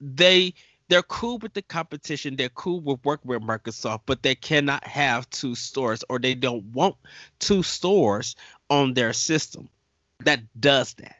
they 0.00 0.54
they're 0.88 1.02
cool 1.02 1.38
with 1.38 1.54
the 1.54 1.62
competition. 1.62 2.36
They're 2.36 2.48
cool 2.50 2.80
with 2.80 3.04
working 3.04 3.28
with 3.30 3.42
Microsoft, 3.42 4.02
but 4.06 4.22
they 4.22 4.34
cannot 4.34 4.86
have 4.86 5.28
two 5.30 5.54
stores 5.54 6.04
or 6.08 6.18
they 6.18 6.34
don't 6.34 6.64
want 6.72 6.96
two 7.40 7.62
stores 7.62 8.36
on 8.70 8.94
their 8.94 9.12
system 9.12 9.68
that 10.24 10.40
does 10.58 10.94
that. 10.94 11.16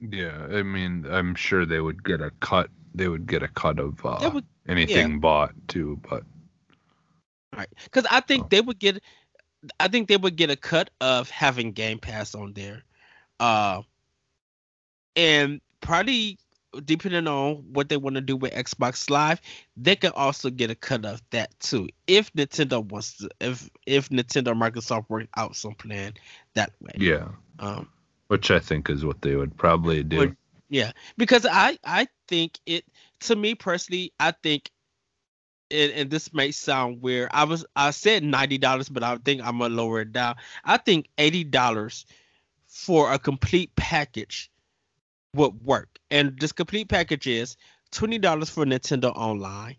Yeah, 0.00 0.46
I 0.50 0.62
mean, 0.62 1.06
I'm 1.08 1.34
sure 1.34 1.64
they 1.64 1.80
would 1.80 2.02
get 2.02 2.20
a 2.20 2.30
cut. 2.40 2.70
They 2.94 3.08
would 3.08 3.26
get 3.26 3.42
a 3.42 3.48
cut 3.48 3.78
of 3.78 4.04
uh, 4.04 4.30
would, 4.32 4.44
anything 4.68 5.12
yeah. 5.12 5.18
bought 5.18 5.54
too, 5.68 6.00
but 6.08 6.24
right 7.56 7.68
because 7.84 8.06
I 8.10 8.20
think 8.20 8.44
oh. 8.44 8.48
they 8.50 8.60
would 8.60 8.78
get. 8.78 9.02
I 9.78 9.88
think 9.88 10.08
they 10.08 10.16
would 10.16 10.36
get 10.36 10.50
a 10.50 10.56
cut 10.56 10.90
of 11.00 11.30
having 11.30 11.72
Game 11.72 11.98
Pass 11.98 12.34
on 12.34 12.52
there, 12.52 12.82
uh, 13.40 13.82
and 15.14 15.60
probably 15.80 16.38
depending 16.84 17.26
on 17.26 17.56
what 17.72 17.88
they 17.88 17.96
want 17.96 18.14
to 18.14 18.20
do 18.20 18.36
with 18.36 18.52
Xbox 18.52 19.10
Live, 19.10 19.40
they 19.76 19.94
can 19.96 20.12
also 20.14 20.50
get 20.50 20.70
a 20.70 20.74
cut 20.74 21.04
of 21.04 21.22
that 21.30 21.58
too. 21.60 21.88
If 22.06 22.32
Nintendo 22.32 22.84
wants 22.84 23.18
to, 23.18 23.30
if 23.40 23.68
if 23.86 24.08
Nintendo 24.08 24.54
Microsoft 24.54 25.08
work 25.08 25.28
out 25.36 25.56
some 25.56 25.74
plan 25.74 26.14
that 26.54 26.72
way. 26.80 26.92
Yeah. 26.96 27.28
Um, 27.58 27.88
which 28.28 28.50
I 28.50 28.58
think 28.58 28.88
is 28.88 29.04
what 29.04 29.20
they 29.20 29.36
would 29.36 29.56
probably 29.56 30.02
do. 30.02 30.34
Yeah, 30.72 30.92
because 31.18 31.46
I 31.48 31.78
I 31.84 32.08
think 32.28 32.58
it 32.64 32.84
to 33.20 33.36
me 33.36 33.54
personally, 33.54 34.12
I 34.18 34.32
think. 34.32 34.70
And, 35.70 35.92
and 35.92 36.10
this 36.10 36.34
may 36.34 36.50
sound 36.50 37.00
weird. 37.00 37.30
I 37.32 37.44
was 37.44 37.64
I 37.76 37.92
said 37.92 38.22
ninety 38.22 38.58
dollars, 38.58 38.88
but 38.90 39.02
I 39.02 39.16
think 39.16 39.42
I'm 39.42 39.58
gonna 39.58 39.74
lower 39.74 40.00
it 40.00 40.12
down. 40.12 40.36
I 40.64 40.76
think 40.78 41.08
eighty 41.16 41.44
dollars 41.44 42.04
for 42.66 43.12
a 43.12 43.18
complete 43.18 43.74
package 43.76 44.50
would 45.34 45.62
work. 45.62 45.98
And 46.10 46.38
this 46.38 46.52
complete 46.52 46.88
package 46.88 47.26
is 47.26 47.56
twenty 47.90 48.18
dollars 48.18 48.50
for 48.50 48.66
Nintendo 48.66 49.16
Online, 49.16 49.76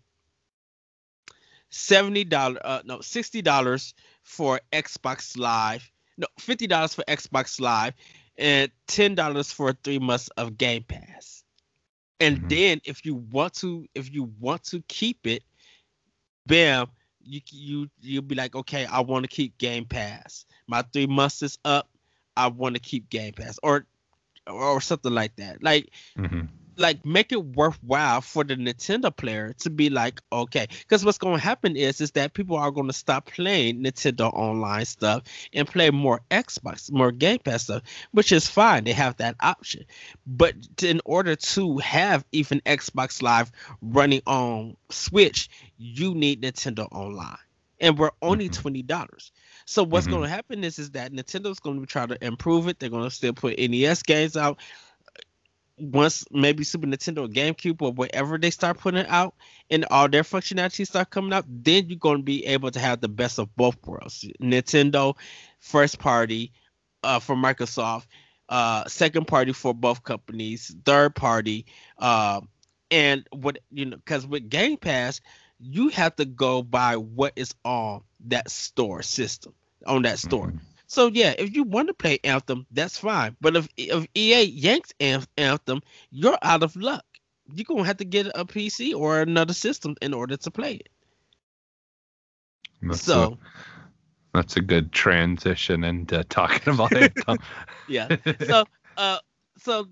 seventy 1.70 2.24
dollars, 2.24 2.58
uh, 2.64 2.82
no, 2.84 3.00
sixty 3.00 3.42
dollars 3.42 3.94
for 4.22 4.60
Xbox 4.72 5.38
Live, 5.38 5.88
no, 6.16 6.26
fifty 6.40 6.66
dollars 6.66 6.94
for 6.94 7.04
Xbox 7.08 7.60
Live, 7.60 7.94
and 8.36 8.70
ten 8.86 9.14
dollars 9.14 9.52
for 9.52 9.72
three 9.72 9.98
months 9.98 10.28
of 10.36 10.58
Game 10.58 10.82
Pass. 10.82 11.44
And 12.20 12.38
mm-hmm. 12.38 12.48
then 12.48 12.80
if 12.84 13.04
you 13.04 13.14
want 13.14 13.54
to, 13.54 13.86
if 13.94 14.12
you 14.12 14.30
want 14.40 14.64
to 14.64 14.82
keep 14.88 15.26
it, 15.26 15.42
bam, 16.46 16.88
you 17.20 17.40
you 17.50 17.88
you'll 18.00 18.22
be 18.22 18.34
like, 18.34 18.54
okay, 18.54 18.86
I 18.86 19.00
want 19.00 19.24
to 19.24 19.28
keep 19.28 19.58
Game 19.58 19.84
Pass. 19.84 20.46
My 20.66 20.82
three 20.92 21.06
months 21.06 21.42
is 21.42 21.58
up. 21.64 21.88
I 22.36 22.48
want 22.48 22.74
to 22.74 22.80
keep 22.80 23.10
Game 23.10 23.32
Pass, 23.32 23.58
or 23.62 23.86
or 24.46 24.80
something 24.80 25.12
like 25.12 25.36
that. 25.36 25.62
Like, 25.62 25.90
mm-hmm. 26.18 26.42
Like 26.76 27.04
make 27.04 27.32
it 27.32 27.44
worthwhile 27.44 28.20
for 28.20 28.44
the 28.44 28.56
Nintendo 28.56 29.14
player 29.14 29.52
to 29.60 29.70
be 29.70 29.90
like, 29.90 30.20
okay, 30.32 30.66
because 30.80 31.04
what's 31.04 31.18
going 31.18 31.36
to 31.36 31.42
happen 31.42 31.76
is 31.76 32.00
is 32.00 32.12
that 32.12 32.34
people 32.34 32.56
are 32.56 32.70
going 32.70 32.86
to 32.86 32.92
stop 32.92 33.26
playing 33.26 33.82
Nintendo 33.82 34.32
online 34.32 34.84
stuff 34.84 35.22
and 35.52 35.66
play 35.66 35.90
more 35.90 36.20
Xbox, 36.30 36.90
more 36.90 37.12
Game 37.12 37.38
Pass 37.38 37.64
stuff, 37.64 37.82
which 38.12 38.32
is 38.32 38.48
fine. 38.48 38.84
They 38.84 38.92
have 38.92 39.16
that 39.18 39.36
option, 39.40 39.84
but 40.26 40.54
in 40.82 41.00
order 41.04 41.36
to 41.36 41.78
have 41.78 42.24
even 42.32 42.60
Xbox 42.60 43.22
Live 43.22 43.50
running 43.80 44.22
on 44.26 44.76
Switch, 44.90 45.48
you 45.78 46.14
need 46.14 46.42
Nintendo 46.42 46.88
Online, 46.92 47.36
and 47.80 47.98
we're 47.98 48.10
only 48.22 48.48
mm-hmm. 48.48 48.62
twenty 48.62 48.82
dollars. 48.82 49.32
So 49.66 49.82
what's 49.82 50.06
mm-hmm. 50.06 50.16
going 50.16 50.24
to 50.24 50.34
happen 50.34 50.64
is 50.64 50.78
is 50.78 50.90
that 50.90 51.12
Nintendo's 51.12 51.60
going 51.60 51.80
to 51.80 51.86
try 51.86 52.06
to 52.06 52.22
improve 52.24 52.68
it. 52.68 52.78
They're 52.78 52.90
going 52.90 53.04
to 53.04 53.10
still 53.10 53.32
put 53.32 53.58
NES 53.58 54.02
games 54.02 54.36
out. 54.36 54.58
Once 55.76 56.24
maybe 56.30 56.62
Super 56.62 56.86
Nintendo 56.86 57.24
or 57.24 57.28
GameCube 57.28 57.82
or 57.82 57.92
whatever 57.92 58.38
they 58.38 58.50
start 58.50 58.78
putting 58.78 59.06
out 59.06 59.34
and 59.70 59.84
all 59.90 60.08
their 60.08 60.22
functionality 60.22 60.86
start 60.86 61.10
coming 61.10 61.32
out, 61.32 61.44
then 61.48 61.88
you're 61.88 61.98
going 61.98 62.18
to 62.18 62.22
be 62.22 62.46
able 62.46 62.70
to 62.70 62.78
have 62.78 63.00
the 63.00 63.08
best 63.08 63.38
of 63.38 63.54
both 63.56 63.76
worlds. 63.84 64.24
Nintendo 64.40 65.16
first 65.58 65.98
party 65.98 66.52
uh, 67.02 67.18
for 67.18 67.34
Microsoft, 67.34 68.06
uh, 68.48 68.84
second 68.86 69.26
party 69.26 69.52
for 69.52 69.74
both 69.74 70.04
companies, 70.04 70.74
third 70.84 71.14
party, 71.14 71.66
uh, 71.98 72.40
and 72.90 73.26
what 73.32 73.58
you 73.72 73.86
know, 73.86 73.96
because 73.96 74.26
with 74.26 74.48
Game 74.48 74.76
Pass, 74.76 75.20
you 75.58 75.88
have 75.88 76.14
to 76.16 76.24
go 76.24 76.62
by 76.62 76.96
what 76.96 77.32
is 77.36 77.54
on 77.64 78.02
that 78.26 78.50
store 78.50 79.02
system 79.02 79.54
on 79.86 80.02
that 80.02 80.18
store. 80.18 80.48
Mm-hmm. 80.48 80.58
So 80.86 81.08
yeah, 81.08 81.34
if 81.38 81.54
you 81.54 81.64
want 81.64 81.88
to 81.88 81.94
play 81.94 82.18
Anthem, 82.24 82.66
that's 82.70 82.98
fine. 82.98 83.36
But 83.40 83.56
if 83.56 83.68
if 83.76 84.06
EA 84.14 84.42
yanks 84.42 84.92
Anthem, 85.00 85.82
you're 86.10 86.38
out 86.42 86.62
of 86.62 86.76
luck. 86.76 87.04
You're 87.52 87.64
gonna 87.64 87.84
have 87.84 87.98
to 87.98 88.04
get 88.04 88.26
a 88.34 88.44
PC 88.44 88.94
or 88.94 89.20
another 89.20 89.54
system 89.54 89.96
in 90.02 90.14
order 90.14 90.36
to 90.36 90.50
play 90.50 90.74
it. 90.74 90.88
That's 92.82 93.02
so 93.02 93.38
a, 94.34 94.38
that's 94.38 94.56
a 94.56 94.60
good 94.60 94.92
transition 94.92 95.84
into 95.84 96.22
talking 96.28 96.74
about 96.74 96.94
Anthem. 96.94 97.38
yeah. 97.88 98.16
So 98.46 98.64
uh 98.96 99.18
so 99.58 99.88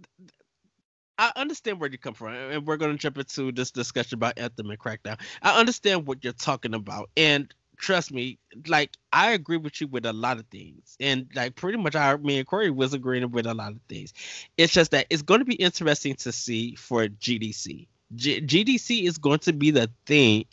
I 1.18 1.31
understand 1.37 1.78
where 1.78 1.90
you 1.90 1.98
come 1.98 2.14
from, 2.14 2.35
and 2.35 2.66
we're 2.66 2.78
going 2.78 2.90
to 2.90 2.98
jump 2.98 3.18
into 3.18 3.52
this 3.52 3.70
discussion 3.70 4.16
about 4.16 4.38
Anthem 4.38 4.70
and 4.70 4.78
Crackdown. 4.78 5.20
I 5.42 5.59
understand 5.59 6.07
what 6.07 6.24
you're 6.24 6.33
talking 6.33 6.74
about, 6.74 7.11
and 7.16 7.52
trust 7.82 8.12
me, 8.12 8.38
like 8.68 8.96
I 9.12 9.32
agree 9.32 9.58
with 9.58 9.80
you 9.80 9.88
with 9.88 10.06
a 10.06 10.12
lot 10.12 10.38
of 10.38 10.46
things, 10.46 10.96
and 11.00 11.26
like 11.34 11.56
pretty 11.56 11.76
much, 11.76 11.94
I 11.94 12.16
me 12.16 12.38
and 12.38 12.46
Corey 12.46 12.70
was 12.70 12.94
agreeing 12.94 13.30
with 13.30 13.46
a 13.46 13.52
lot 13.52 13.72
of 13.72 13.80
things. 13.88 14.14
It's 14.56 14.72
just 14.72 14.92
that 14.92 15.06
it's 15.10 15.22
going 15.22 15.40
to 15.40 15.44
be 15.44 15.56
interesting 15.56 16.14
to 16.16 16.32
see 16.32 16.76
for 16.76 17.08
GDC. 17.08 17.88
G- 18.14 18.40
GDC 18.40 19.02
is 19.04 19.18
going 19.18 19.40
to 19.40 19.52
be 19.52 19.70
the 19.70 19.90
thing 20.06 20.46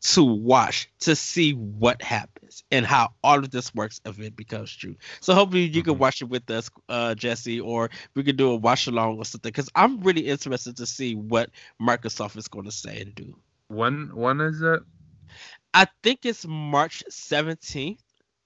to 0.00 0.24
watch 0.24 0.90
to 1.00 1.14
see 1.14 1.52
what 1.52 2.02
happens 2.02 2.64
and 2.72 2.84
how 2.84 3.12
all 3.22 3.38
of 3.38 3.50
this 3.50 3.72
works 3.72 4.00
if 4.04 4.18
it 4.18 4.34
becomes 4.34 4.74
true. 4.74 4.96
So 5.20 5.32
hopefully 5.34 5.62
you 5.62 5.82
can 5.82 5.92
mm-hmm. 5.92 6.02
watch 6.02 6.22
it 6.22 6.24
with 6.24 6.50
us, 6.50 6.70
uh, 6.88 7.14
Jesse, 7.14 7.60
or 7.60 7.90
we 8.14 8.24
can 8.24 8.34
do 8.34 8.50
a 8.50 8.56
watch 8.56 8.88
along 8.88 9.18
or 9.18 9.24
something. 9.24 9.50
Because 9.50 9.68
I'm 9.76 10.00
really 10.00 10.22
interested 10.22 10.76
to 10.78 10.86
see 10.86 11.14
what 11.14 11.50
Microsoft 11.80 12.36
is 12.36 12.48
going 12.48 12.64
to 12.64 12.72
say 12.72 13.00
and 13.02 13.14
do. 13.14 13.36
When 13.68 14.10
when 14.14 14.40
is 14.40 14.60
it? 14.60 14.82
I 15.74 15.86
think 16.02 16.24
it's 16.24 16.46
March 16.46 17.04
17th. 17.10 17.98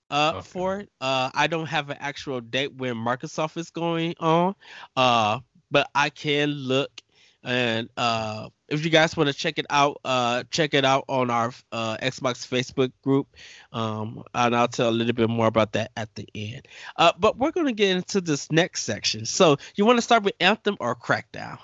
Uh, 0.09 0.35
okay. 0.37 0.47
for 0.47 0.79
it. 0.79 0.89
Uh, 1.01 1.31
I 1.35 1.49
don't 1.49 1.67
have 1.67 1.91
an 1.91 1.97
actual 1.99 2.41
date 2.41 2.73
when 2.77 2.95
Microsoft 2.95 3.57
is 3.57 3.71
going 3.71 4.15
on. 4.21 4.55
Uh, 4.95 5.41
but 5.73 5.91
I 5.97 6.11
can 6.11 6.51
look 6.51 7.03
and 7.47 7.89
uh, 7.97 8.49
if 8.69 8.85
you 8.85 8.91
guys 8.91 9.17
want 9.17 9.29
to 9.29 9.33
check 9.33 9.59
it 9.59 9.67
out, 9.71 10.01
uh, 10.05 10.43
check 10.51 10.75
it 10.75 10.85
out 10.85 11.05
on 11.09 11.31
our 11.31 11.53
uh, 11.71 11.97
Xbox 11.99 12.45
Facebook 12.45 12.91
group. 13.05 13.29
Um, 13.73 14.25
and 14.35 14.55
I'll 14.57 14.67
tell 14.67 14.89
a 14.89 14.91
little 14.91 15.13
bit 15.13 15.31
more 15.31 15.47
about 15.47 15.73
that 15.75 15.93
at 15.97 16.13
the 16.17 16.29
end. 16.35 16.67
Uh, 16.97 17.13
but 17.17 17.39
we're 17.39 17.53
going 17.53 17.69
to 17.69 17.73
get 17.73 17.97
into 17.97 18.21
this 18.21 18.51
next 18.51 18.83
section. 18.83 19.27
So, 19.27 19.59
you 19.77 19.87
want 19.87 19.97
to 19.97 20.03
start 20.03 20.25
with 20.25 20.35
Anthem 20.41 20.77
or 20.81 20.97
Crackdown? 20.97 21.59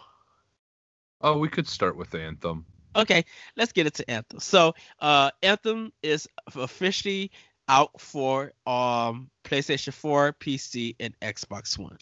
Oh, 1.20 1.38
we 1.38 1.48
could 1.48 1.66
start 1.66 1.96
with 1.96 2.14
Anthem. 2.14 2.64
Okay, 2.94 3.24
let's 3.56 3.72
get 3.72 3.86
into 3.86 4.08
Anthem. 4.10 4.40
So, 4.40 4.74
uh, 5.00 5.30
Anthem 5.42 5.92
is 6.02 6.28
officially 6.54 7.30
out 7.68 8.00
for 8.00 8.52
um, 8.66 9.30
PlayStation 9.44 9.92
4, 9.92 10.34
PC, 10.34 10.96
and 11.00 11.18
Xbox 11.20 11.78
One. 11.78 11.96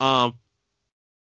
Um, 0.00 0.34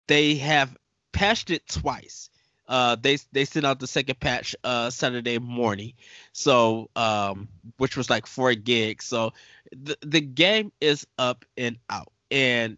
they 0.07 0.35
have 0.35 0.75
patched 1.11 1.49
it 1.49 1.67
twice. 1.67 2.29
Uh, 2.67 2.95
they 2.95 3.17
they 3.33 3.43
sent 3.43 3.65
out 3.65 3.79
the 3.79 3.87
second 3.87 4.19
patch 4.21 4.55
uh 4.63 4.89
Saturday 4.89 5.37
morning, 5.37 5.93
so 6.31 6.89
um, 6.95 7.49
which 7.77 7.97
was 7.97 8.09
like 8.09 8.25
four 8.25 8.53
gigs. 8.53 9.05
So 9.05 9.33
the 9.71 9.97
the 10.01 10.21
game 10.21 10.71
is 10.79 11.05
up 11.17 11.43
and 11.57 11.77
out, 11.89 12.13
and 12.31 12.77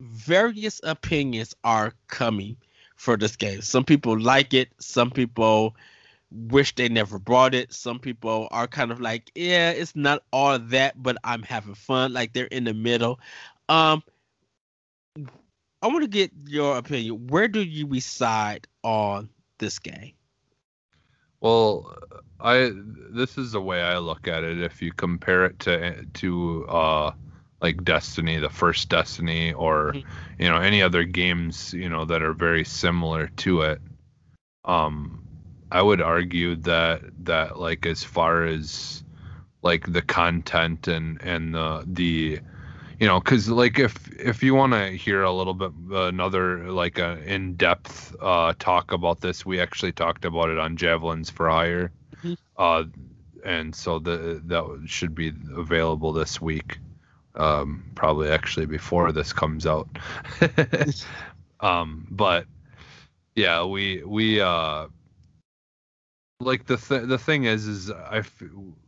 various 0.00 0.80
opinions 0.84 1.54
are 1.64 1.92
coming 2.06 2.56
for 3.00 3.16
this 3.16 3.34
game. 3.34 3.62
Some 3.62 3.82
people 3.82 4.20
like 4.20 4.52
it, 4.52 4.68
some 4.78 5.10
people 5.10 5.74
wish 6.30 6.74
they 6.74 6.86
never 6.90 7.18
brought 7.18 7.54
it. 7.54 7.72
Some 7.72 7.98
people 7.98 8.46
are 8.50 8.66
kind 8.66 8.92
of 8.92 9.00
like, 9.00 9.30
yeah, 9.34 9.70
it's 9.70 9.96
not 9.96 10.22
all 10.34 10.58
that, 10.58 11.02
but 11.02 11.16
I'm 11.24 11.42
having 11.42 11.74
fun. 11.74 12.12
Like 12.12 12.34
they're 12.34 12.44
in 12.44 12.64
the 12.64 12.74
middle. 12.74 13.18
Um, 13.70 14.02
I 15.80 15.86
want 15.86 16.02
to 16.02 16.08
get 16.08 16.30
your 16.46 16.76
opinion. 16.76 17.26
Where 17.28 17.48
do 17.48 17.62
you 17.62 17.86
reside 17.86 18.66
on 18.82 19.30
this 19.58 19.78
game? 19.78 20.12
Well, 21.40 21.96
I 22.38 22.70
this 22.74 23.38
is 23.38 23.52
the 23.52 23.62
way 23.62 23.80
I 23.80 23.96
look 23.96 24.28
at 24.28 24.44
it. 24.44 24.60
If 24.60 24.82
you 24.82 24.92
compare 24.92 25.46
it 25.46 25.58
to 25.60 26.04
to 26.04 26.66
uh 26.68 27.12
like 27.60 27.84
Destiny, 27.84 28.38
the 28.38 28.50
first 28.50 28.88
Destiny, 28.88 29.52
or 29.52 29.92
mm-hmm. 29.92 30.08
you 30.42 30.48
know 30.48 30.56
any 30.56 30.82
other 30.82 31.04
games 31.04 31.72
you 31.72 31.88
know 31.88 32.04
that 32.04 32.22
are 32.22 32.34
very 32.34 32.64
similar 32.64 33.28
to 33.38 33.62
it, 33.62 33.80
um, 34.64 35.22
I 35.70 35.82
would 35.82 36.00
argue 36.00 36.56
that 36.56 37.02
that 37.24 37.58
like 37.58 37.86
as 37.86 38.02
far 38.02 38.44
as 38.44 39.04
like 39.62 39.92
the 39.92 40.02
content 40.02 40.88
and 40.88 41.20
and 41.22 41.54
the 41.54 41.84
the 41.86 42.40
you 42.98 43.06
know 43.06 43.20
because 43.20 43.48
like 43.48 43.78
if 43.78 44.10
if 44.18 44.42
you 44.42 44.54
want 44.54 44.72
to 44.72 44.90
hear 44.90 45.22
a 45.22 45.32
little 45.32 45.54
bit 45.54 45.72
another 45.90 46.70
like 46.70 46.98
a 46.98 47.18
in-depth 47.24 48.14
uh 48.20 48.52
talk 48.58 48.92
about 48.92 49.20
this 49.20 49.44
we 49.44 49.60
actually 49.60 49.92
talked 49.92 50.24
about 50.24 50.50
it 50.50 50.58
on 50.58 50.76
javelins 50.76 51.30
for 51.30 51.48
hire 51.48 51.92
mm-hmm. 52.16 52.34
uh 52.58 52.84
and 53.44 53.74
so 53.74 53.98
the 53.98 54.40
that 54.44 54.82
should 54.86 55.14
be 55.14 55.32
available 55.56 56.12
this 56.12 56.40
week 56.40 56.78
um 57.34 57.84
probably 57.94 58.28
actually 58.30 58.66
before 58.66 59.12
this 59.12 59.32
comes 59.32 59.66
out. 59.66 59.88
Um 61.62 62.06
but 62.10 62.46
yeah 63.34 63.64
we 63.64 64.02
we 64.02 64.40
uh 64.40 64.86
like 66.40 66.66
the 66.66 66.78
th- 66.78 67.06
the 67.06 67.18
thing 67.18 67.44
is 67.44 67.66
is 67.66 67.90
I 67.90 68.18
f- 68.18 68.42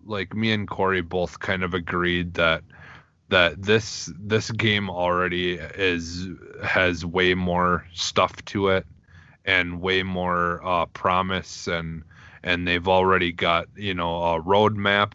like 0.06 0.34
me 0.34 0.52
and 0.52 0.66
Corey 0.66 1.02
both 1.02 1.38
kind 1.38 1.62
of 1.62 1.74
agreed 1.74 2.34
that 2.34 2.64
that 3.28 3.62
this 3.62 4.12
this 4.18 4.50
game 4.50 4.90
already 4.90 5.54
is 5.54 6.28
has 6.64 7.04
way 7.04 7.34
more 7.34 7.86
stuff 7.92 8.42
to 8.46 8.68
it 8.68 8.86
and 9.44 9.80
way 9.80 10.02
more 10.02 10.64
uh, 10.64 10.86
promise 10.86 11.66
and 11.66 12.04
and 12.42 12.66
they've 12.66 12.88
already 12.88 13.32
got 13.32 13.68
you 13.76 13.94
know 13.94 14.22
a 14.22 14.42
roadmap 14.42 15.12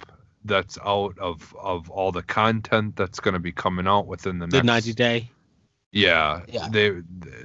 that's 0.47 0.77
out 0.83 1.17
of 1.19 1.55
of 1.59 1.89
all 1.89 2.11
the 2.11 2.23
content 2.23 2.95
that's 2.95 3.19
going 3.19 3.33
to 3.33 3.39
be 3.39 3.51
coming 3.51 3.87
out 3.87 4.07
within 4.07 4.39
the, 4.39 4.47
the 4.47 4.57
next 4.57 4.65
90 4.65 4.93
day 4.93 5.29
yeah, 5.91 6.41
yeah 6.47 6.67
they 6.69 6.91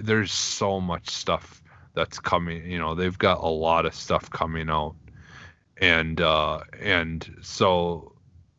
there's 0.01 0.33
so 0.33 0.81
much 0.81 1.11
stuff 1.11 1.63
that's 1.95 2.19
coming. 2.19 2.71
You 2.71 2.79
know, 2.79 2.95
they've 2.95 3.19
got 3.19 3.39
a 3.39 3.49
lot 3.49 3.87
of 3.87 3.95
stuff 3.95 4.31
coming 4.31 4.69
out, 4.69 4.97
and 5.77 6.21
uh, 6.21 6.61
and 6.81 7.39
so 7.43 8.15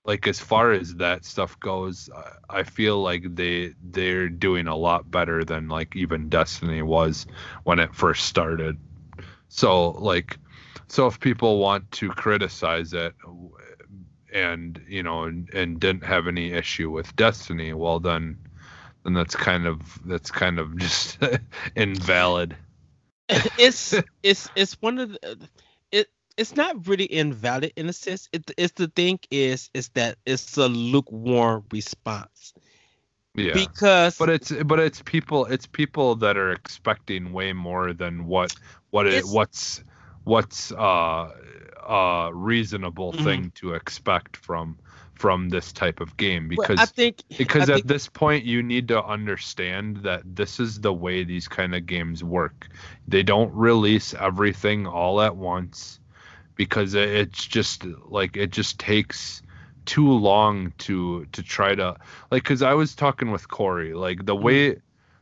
like 0.06 0.28
as 0.28 0.40
far 0.40 0.72
as 0.72 0.96
that 0.96 1.26
stuff 1.26 1.60
goes, 1.60 2.10
I 2.50 2.64
feel 2.64 3.02
like 3.02 3.36
they 3.36 3.74
they're 3.82 4.30
doing 4.30 4.68
a 4.68 4.76
lot 4.76 5.10
better 5.10 5.44
than 5.44 5.68
like 5.68 5.96
even 5.96 6.30
Destiny 6.30 6.82
was 6.82 7.26
when 7.64 7.80
it 7.80 7.96
first 7.96 8.26
started. 8.26 8.78
So 9.50 9.92
like, 9.92 10.38
so 10.88 11.08
if 11.08 11.20
people 11.20 11.60
want 11.60 11.92
to 11.94 12.10
criticize 12.10 12.94
it, 12.94 13.14
and 14.34 14.82
you 14.88 15.04
know, 15.04 15.24
and, 15.24 15.50
and 15.54 15.80
didn't 15.80 16.04
have 16.04 16.28
any 16.28 16.52
issue 16.52 16.90
with 16.90 17.16
Destiny, 17.16 17.74
well 17.74 18.00
then, 18.00 18.38
then 19.04 19.14
that's 19.14 19.36
kind 19.36 19.66
of 19.66 20.00
that's 20.06 20.32
kind 20.32 20.60
of 20.60 20.78
just 20.78 21.20
invalid. 21.76 22.58
it's 23.30 23.96
it's 24.22 24.50
it's 24.56 24.74
one 24.82 25.00
of 25.00 25.12
the 25.12 25.38
it 25.92 26.10
it's 26.36 26.56
not 26.56 26.88
really 26.88 27.06
invalid 27.06 27.72
in 27.76 27.88
a 27.88 27.94
sense. 27.94 28.28
It, 28.34 28.52
it's 28.58 28.74
the 28.74 28.88
thing 28.88 29.20
is 29.32 29.70
is 29.74 29.90
that 29.90 30.18
it's 30.26 30.58
a 30.58 30.68
lukewarm 30.68 31.64
response. 31.72 32.54
Yeah. 33.36 33.54
Because 33.54 34.18
but 34.18 34.30
it's 34.30 34.52
but 34.52 34.80
it's 34.80 35.02
people 35.02 35.46
it's 35.46 35.66
people 35.66 36.16
that 36.18 36.38
are 36.38 36.52
expecting 36.52 37.34
way 37.34 37.54
more 37.54 37.94
than 37.94 38.26
what 38.26 38.54
what 38.92 39.08
it 39.08 39.26
what's 39.26 39.84
what's 40.24 40.72
uh 40.72 41.32
uh 41.88 42.30
reasonable 42.34 43.14
mm-hmm. 43.14 43.24
thing 43.24 43.52
to 43.56 43.74
expect 43.74 44.38
from 44.38 44.78
from 45.16 45.50
this 45.50 45.72
type 45.72 46.00
of 46.00 46.18
game 46.18 46.48
because 46.48 46.78
well, 46.78 46.84
I 46.84 46.86
think 46.86 47.24
because 47.38 47.70
I 47.70 47.74
at 47.74 47.78
think, 47.78 47.88
this 47.88 48.08
point 48.08 48.46
you 48.46 48.64
need 48.64 48.88
to 48.90 49.04
understand 49.04 49.98
that 49.98 50.22
this 50.26 50.60
is 50.60 50.82
the 50.82 50.94
way 50.94 51.24
these 51.24 51.48
kind 51.48 51.76
of 51.76 51.86
games 51.86 52.24
work. 52.24 52.68
They 53.08 53.24
don't 53.24 53.54
release 53.54 54.14
everything 54.14 54.88
all 54.88 55.22
at 55.22 55.36
once 55.36 56.00
because 56.56 56.94
it's 56.94 57.46
just 57.46 57.86
like 58.06 58.38
it 58.38 58.52
just 58.52 58.80
takes 58.80 59.42
too 59.86 60.12
long 60.12 60.74
to 60.80 61.26
to 61.32 61.44
try 61.44 61.76
to 61.76 61.96
like 62.32 62.44
cuz 62.44 62.62
I 62.62 62.74
was 62.74 62.96
talking 62.96 63.32
with 63.32 63.48
Corey 63.48 63.94
like 63.94 64.26
the 64.26 64.36
way 64.36 64.82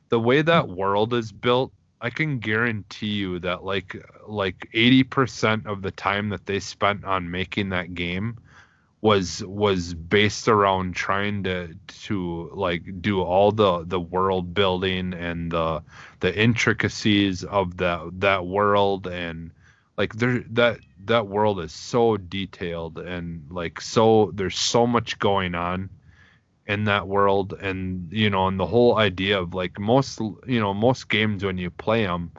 the 0.09 0.19
way 0.19 0.41
that 0.41 0.69
world 0.69 1.13
is 1.13 1.31
built 1.31 1.73
I 2.01 2.09
can 2.09 2.39
guarantee 2.39 3.13
you 3.13 3.39
that 3.39 3.63
like 3.63 3.95
like 4.27 4.69
80% 4.73 5.67
of 5.67 5.83
the 5.83 5.91
time 5.91 6.29
that 6.29 6.47
they 6.47 6.59
spent 6.59 7.05
on 7.05 7.29
making 7.29 7.69
that 7.69 7.93
game 7.93 8.39
was 9.01 9.43
was 9.45 9.93
based 9.93 10.47
around 10.47 10.95
trying 10.95 11.43
to 11.43 11.75
to 12.05 12.49
like 12.53 13.01
do 13.01 13.21
all 13.21 13.51
the 13.51 13.83
the 13.85 13.99
world 13.99 14.53
building 14.53 15.13
and 15.13 15.51
the 15.51 15.83
the 16.21 16.35
intricacies 16.35 17.43
of 17.43 17.77
that 17.77 18.09
that 18.19 18.47
world. 18.47 19.05
And 19.05 19.51
like 19.95 20.15
there 20.15 20.43
that 20.51 20.79
that 21.05 21.27
world 21.27 21.59
is 21.59 21.71
so 21.71 22.17
detailed 22.17 22.97
and 22.97 23.45
like 23.51 23.79
so 23.79 24.31
there's 24.33 24.57
so 24.57 24.87
much 24.87 25.19
going 25.19 25.53
on 25.53 25.89
in 26.71 26.85
that 26.85 27.07
world 27.07 27.53
and 27.61 28.11
you 28.11 28.29
know 28.29 28.47
and 28.47 28.59
the 28.59 28.65
whole 28.65 28.97
idea 28.97 29.39
of 29.39 29.53
like 29.53 29.79
most 29.79 30.19
you 30.47 30.59
know 30.59 30.73
most 30.73 31.09
games 31.09 31.43
when 31.43 31.57
you 31.57 31.69
play 31.69 32.03
them 32.03 32.31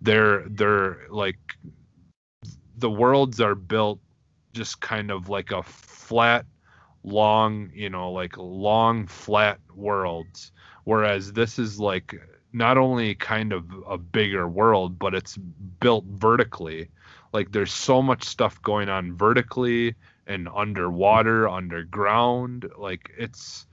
they're 0.00 0.44
they're 0.48 0.98
like 1.10 1.56
the 2.76 2.90
worlds 2.90 3.40
are 3.40 3.54
built 3.54 3.98
just 4.52 4.80
kind 4.80 5.10
of 5.10 5.28
like 5.28 5.50
a 5.50 5.62
flat, 5.62 6.44
long, 7.04 7.70
you 7.74 7.88
know, 7.88 8.12
like 8.12 8.36
long, 8.36 9.06
flat 9.06 9.58
worlds. 9.74 10.52
Whereas 10.84 11.32
this 11.32 11.58
is 11.58 11.80
like 11.80 12.14
not 12.52 12.76
only 12.76 13.14
kind 13.14 13.52
of 13.52 13.64
a 13.88 13.96
bigger 13.96 14.48
world, 14.48 14.98
but 14.98 15.14
it's 15.14 15.36
built 15.80 16.04
vertically. 16.04 16.88
Like 17.32 17.52
there's 17.52 17.72
so 17.72 18.02
much 18.02 18.24
stuff 18.24 18.60
going 18.62 18.88
on 18.88 19.16
vertically 19.16 19.94
and 20.26 20.48
underwater, 20.54 21.48
underground. 21.48 22.70
Like 22.76 23.10
it's 23.16 23.66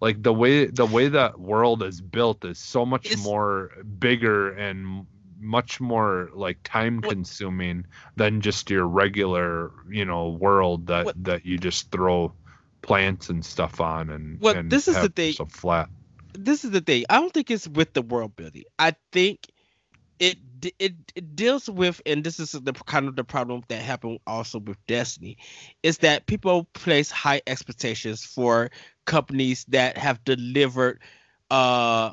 like 0.00 0.22
the 0.22 0.32
way 0.32 0.66
the 0.66 0.86
way 0.86 1.08
that 1.08 1.40
world 1.40 1.82
is 1.82 2.00
built 2.00 2.44
is 2.44 2.58
so 2.58 2.86
much 2.86 3.12
it's, 3.12 3.22
more 3.22 3.70
bigger 3.98 4.52
and 4.52 5.06
much 5.40 5.80
more 5.80 6.30
like 6.34 6.58
time 6.64 7.00
consuming 7.00 7.86
than 8.16 8.40
just 8.40 8.70
your 8.70 8.86
regular 8.86 9.72
you 9.88 10.04
know 10.04 10.30
world 10.30 10.86
that 10.86 11.04
what, 11.04 11.24
that 11.24 11.46
you 11.46 11.58
just 11.58 11.90
throw 11.90 12.32
plants 12.82 13.28
and 13.28 13.44
stuff 13.44 13.80
on 13.80 14.10
and 14.10 14.40
well 14.40 14.56
and 14.56 14.70
this 14.70 14.88
is 14.88 15.00
the 15.00 15.08
thing 15.08 15.32
so 15.32 15.46
flat. 15.46 15.88
This 16.34 16.64
is 16.64 16.70
the 16.70 16.80
thing. 16.80 17.04
I 17.10 17.18
don't 17.20 17.32
think 17.32 17.50
it's 17.50 17.66
with 17.66 17.94
the 17.94 18.02
world 18.02 18.36
building. 18.36 18.64
I 18.78 18.94
think 19.12 19.40
it 20.20 20.38
it 20.78 20.94
it 21.14 21.36
deals 21.36 21.68
with 21.68 22.00
and 22.06 22.24
this 22.24 22.40
is 22.40 22.52
the 22.52 22.72
kind 22.72 23.08
of 23.08 23.16
the 23.16 23.24
problem 23.24 23.62
that 23.68 23.80
happened 23.80 24.18
also 24.26 24.58
with 24.58 24.76
destiny 24.86 25.38
is 25.82 25.98
that 25.98 26.26
people 26.26 26.64
place 26.72 27.10
high 27.10 27.40
expectations 27.46 28.24
for 28.24 28.70
companies 29.08 29.66
that 29.70 29.98
have 29.98 30.24
delivered 30.24 31.00
uh 31.50 32.12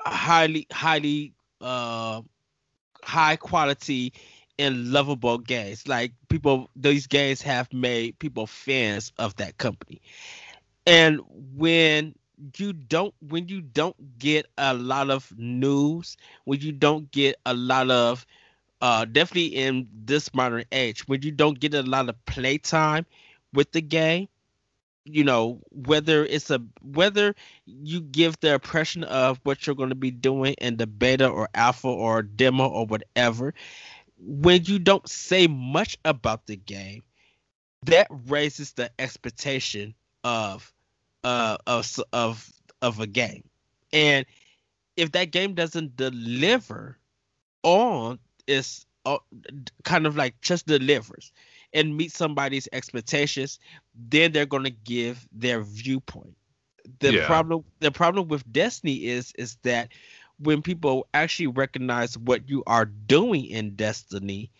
highly 0.00 0.66
highly 0.72 1.34
uh 1.60 2.22
high 3.04 3.36
quality 3.36 4.12
and 4.58 4.92
lovable 4.92 5.38
games. 5.38 5.88
Like 5.88 6.12
people, 6.28 6.70
these 6.76 7.06
games 7.06 7.42
have 7.42 7.72
made 7.72 8.18
people 8.20 8.46
fans 8.46 9.12
of 9.18 9.36
that 9.36 9.58
company. 9.58 10.02
And 10.86 11.20
when 11.56 12.14
you 12.56 12.72
don't, 12.72 13.14
when 13.20 13.48
you 13.48 13.62
don't 13.62 14.18
get 14.18 14.46
a 14.58 14.74
lot 14.74 15.10
of 15.10 15.32
news, 15.38 16.16
when 16.44 16.60
you 16.60 16.72
don't 16.72 17.10
get 17.12 17.36
a 17.46 17.54
lot 17.54 17.90
of, 17.90 18.26
uh, 18.82 19.04
definitely 19.06 19.56
in 19.56 19.88
this 20.04 20.34
modern 20.34 20.64
age, 20.72 21.08
when 21.08 21.22
you 21.22 21.32
don't 21.32 21.60
get 21.60 21.74
a 21.74 21.82
lot 21.82 22.08
of 22.08 22.24
playtime 22.26 23.06
with 23.52 23.72
the 23.72 23.82
game, 23.82 24.28
you 25.06 25.24
know 25.24 25.60
whether 25.70 26.24
it's 26.26 26.50
a 26.50 26.60
whether 26.82 27.34
you 27.66 28.00
give 28.00 28.38
the 28.40 28.54
impression 28.54 29.04
of 29.04 29.40
what 29.44 29.66
you're 29.66 29.76
going 29.76 29.90
to 29.90 29.94
be 29.96 30.10
doing 30.10 30.54
in 30.60 30.76
the 30.76 30.86
beta 30.86 31.28
or 31.28 31.48
alpha 31.54 31.88
or 31.88 32.22
demo 32.22 32.68
or 32.68 32.86
whatever 32.86 33.54
when 34.18 34.64
you 34.64 34.78
don't 34.78 35.08
say 35.08 35.46
much 35.46 35.98
about 36.04 36.46
the 36.46 36.56
game 36.56 37.02
that 37.84 38.08
raises 38.10 38.72
the 38.72 38.90
expectation 38.98 39.94
of 40.24 40.72
uh 41.24 41.56
of 41.66 41.88
of 42.12 42.52
of 42.82 43.00
a 43.00 43.06
game. 43.06 43.44
And 43.92 44.26
if 44.96 45.12
that 45.12 45.30
game 45.32 45.54
doesn't 45.54 45.96
deliver 45.96 46.98
on 47.62 48.18
its 48.46 48.86
uh, 49.04 49.18
kind 49.84 50.06
of 50.06 50.16
like 50.16 50.40
just 50.40 50.66
delivers 50.66 51.32
and 51.76 51.96
meet 51.96 52.10
somebody's 52.10 52.68
expectations, 52.72 53.60
then 54.08 54.32
they're 54.32 54.46
going 54.46 54.64
to 54.64 54.70
give 54.70 55.28
their 55.30 55.62
viewpoint. 55.62 56.34
The 57.00 57.12
yeah. 57.12 57.26
problem 57.26 57.64
the 57.80 57.90
problem 57.90 58.28
with 58.28 58.50
Destiny 58.50 59.06
is 59.06 59.32
is 59.38 59.56
that 59.62 59.90
when 60.38 60.62
people 60.62 61.06
actually 61.14 61.48
recognize 61.48 62.16
what 62.16 62.48
you 62.48 62.62
are 62.66 62.86
doing 62.86 63.44
in 63.46 63.74
Destiny, 63.74 64.50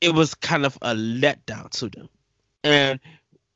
it 0.00 0.14
was 0.14 0.34
kind 0.34 0.66
of 0.66 0.76
a 0.82 0.94
letdown 0.94 1.70
to 1.70 1.88
them. 1.88 2.08
And 2.64 3.00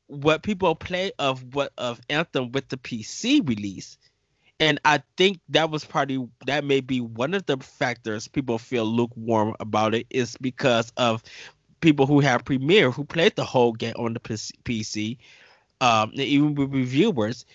what 0.07 0.43
people 0.43 0.73
play 0.75 1.11
of 1.19 1.53
what 1.53 1.73
of 1.77 1.99
Anthem 2.09 2.51
with 2.51 2.69
the 2.69 2.77
PC 2.77 3.47
release, 3.47 3.97
and 4.59 4.79
I 4.85 5.03
think 5.17 5.39
that 5.49 5.69
was 5.69 5.83
probably 5.83 6.27
that 6.45 6.63
may 6.63 6.79
be 6.79 7.01
one 7.01 7.33
of 7.33 7.45
the 7.45 7.57
factors 7.57 8.27
people 8.27 8.57
feel 8.57 8.85
lukewarm 8.85 9.55
about 9.59 9.93
it 9.93 10.07
is 10.09 10.37
because 10.39 10.93
of 10.97 11.23
people 11.81 12.05
who 12.05 12.19
have 12.19 12.45
Premier 12.45 12.91
who 12.91 13.03
played 13.03 13.35
the 13.35 13.45
whole 13.45 13.73
game 13.73 13.95
on 13.97 14.13
the 14.13 14.19
PC, 14.19 15.17
um, 15.81 16.11
even 16.13 16.55
with 16.55 16.71
reviewers, 16.73 17.45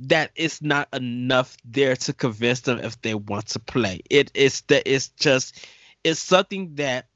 that 0.00 0.30
it's 0.36 0.62
not 0.62 0.88
enough 0.92 1.56
there 1.64 1.96
to 1.96 2.12
convince 2.12 2.60
them 2.60 2.78
if 2.80 3.00
they 3.02 3.14
want 3.14 3.46
to 3.48 3.58
play. 3.58 4.00
It 4.10 4.30
is 4.34 4.60
that 4.62 4.82
it's 4.86 5.08
just 5.10 5.66
it's 6.04 6.20
something 6.20 6.74
that 6.76 7.06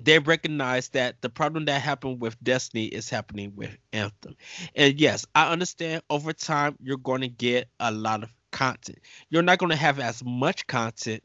they 0.00 0.18
recognize 0.18 0.90
that 0.90 1.20
the 1.22 1.28
problem 1.28 1.64
that 1.64 1.82
happened 1.82 2.20
with 2.20 2.42
Destiny 2.42 2.86
is 2.86 3.10
happening 3.10 3.52
with 3.56 3.76
Anthem. 3.92 4.36
And 4.74 5.00
yes, 5.00 5.26
I 5.34 5.50
understand 5.50 6.02
over 6.08 6.32
time 6.32 6.76
you're 6.80 6.98
going 6.98 7.22
to 7.22 7.28
get 7.28 7.68
a 7.80 7.90
lot 7.90 8.22
of 8.22 8.32
content. 8.52 8.98
You're 9.30 9.42
not 9.42 9.58
going 9.58 9.70
to 9.70 9.76
have 9.76 9.98
as 9.98 10.22
much 10.24 10.66
content 10.66 11.22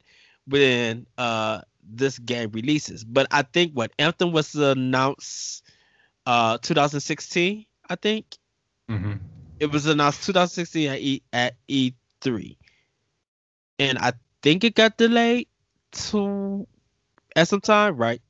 when 0.48 1.06
uh 1.18 1.62
this 1.88 2.20
game 2.20 2.52
releases. 2.52 3.04
But 3.04 3.28
I 3.32 3.44
think 3.44 3.74
what 3.74 3.92
Anthem 4.00 4.32
was 4.32 4.56
announced 4.56 5.64
uh 6.26 6.58
2016, 6.60 7.66
I 7.90 7.96
think. 7.96 8.26
Mm-hmm. 8.90 9.14
It 9.60 9.72
was 9.72 9.86
announced 9.86 10.26
2016 10.26 10.90
at, 10.90 11.00
e, 11.00 11.24
at 11.32 11.56
E3. 11.70 12.58
And 13.80 13.98
I 13.98 14.14
think 14.42 14.64
it 14.64 14.76
got 14.76 14.98
delayed 14.98 15.48
to 15.92 16.68
at 17.36 17.48
some 17.48 17.62
time, 17.62 17.98
right? 17.98 18.22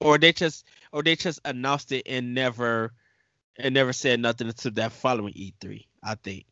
Or 0.00 0.18
they 0.18 0.32
just 0.32 0.66
or 0.92 1.02
they 1.02 1.16
just 1.16 1.40
announced 1.44 1.92
it 1.92 2.02
and 2.06 2.34
never 2.34 2.92
and 3.58 3.74
never 3.74 3.92
said 3.92 4.20
nothing 4.20 4.48
until 4.48 4.72
that 4.72 4.92
following 4.92 5.32
E3, 5.34 5.86
I 6.02 6.14
think. 6.16 6.46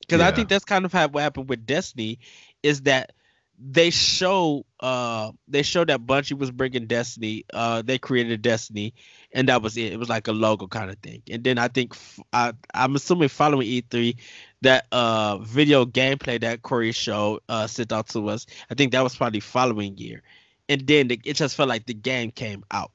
Because 0.00 0.20
yeah. 0.20 0.28
I 0.28 0.32
think 0.32 0.48
that's 0.48 0.64
kind 0.64 0.84
of 0.84 0.92
how 0.92 1.08
what 1.08 1.22
happened 1.22 1.48
with 1.48 1.66
Destiny 1.66 2.18
is 2.62 2.82
that 2.82 3.12
they 3.58 3.90
show 3.90 4.66
uh 4.80 5.32
they 5.48 5.62
showed 5.62 5.88
that 5.88 6.06
Bungie 6.06 6.38
was 6.38 6.50
bringing 6.50 6.86
Destiny. 6.86 7.44
Uh, 7.52 7.82
they 7.82 7.98
created 7.98 8.42
Destiny, 8.42 8.94
and 9.32 9.48
that 9.48 9.62
was 9.62 9.76
it. 9.76 9.92
It 9.92 9.98
was 9.98 10.08
like 10.08 10.28
a 10.28 10.32
logo 10.32 10.66
kind 10.66 10.90
of 10.90 10.98
thing. 10.98 11.22
And 11.30 11.42
then 11.42 11.58
I 11.58 11.68
think 11.68 11.94
I 12.32 12.52
I'm 12.74 12.94
assuming 12.96 13.28
following 13.28 13.66
E3 13.66 14.16
that 14.62 14.86
uh 14.92 15.38
video 15.38 15.84
gameplay 15.86 16.40
that 16.40 16.62
Corey 16.62 16.92
showed 16.92 17.40
uh 17.48 17.66
sent 17.66 17.92
out 17.92 18.08
to 18.10 18.28
us. 18.28 18.46
I 18.70 18.74
think 18.74 18.92
that 18.92 19.02
was 19.02 19.16
probably 19.16 19.40
following 19.40 19.96
year, 19.96 20.22
and 20.68 20.86
then 20.86 21.08
the, 21.08 21.20
it 21.24 21.34
just 21.34 21.56
felt 21.56 21.68
like 21.68 21.86
the 21.86 21.94
game 21.94 22.30
came 22.30 22.64
out. 22.70 22.92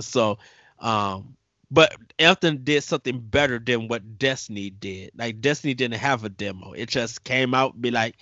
So 0.00 0.38
um 0.78 1.36
but 1.68 1.96
Elton 2.20 2.62
did 2.62 2.84
something 2.84 3.18
better 3.18 3.58
than 3.58 3.88
what 3.88 4.18
Destiny 4.18 4.70
did. 4.70 5.10
Like 5.16 5.40
Destiny 5.40 5.74
didn't 5.74 5.98
have 5.98 6.22
a 6.22 6.28
demo. 6.28 6.72
It 6.72 6.88
just 6.88 7.24
came 7.24 7.54
out, 7.54 7.80
be 7.80 7.90
like, 7.90 8.16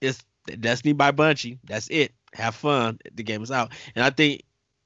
it's 0.00 0.24
Destiny 0.60 0.92
by 0.92 1.12
Bungie. 1.12 1.58
That's 1.64 1.88
it. 1.88 2.12
Have 2.34 2.54
fun. 2.54 2.98
The 3.14 3.22
game 3.22 3.42
is 3.42 3.50
out. 3.50 3.72
And 3.94 4.04
I 4.04 4.10
think 4.10 4.42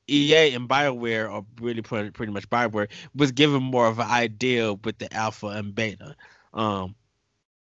EA 0.08 0.54
and 0.54 0.68
BioWare, 0.68 1.32
or 1.32 1.44
really 1.60 1.82
pretty, 1.82 2.10
pretty 2.10 2.32
much 2.32 2.48
BioWare, 2.50 2.88
was 3.14 3.32
given 3.32 3.62
more 3.62 3.86
of 3.86 3.98
an 3.98 4.08
idea 4.08 4.74
with 4.74 4.98
the 4.98 5.12
alpha 5.14 5.48
and 5.48 5.74
beta. 5.74 6.16
Um, 6.52 6.94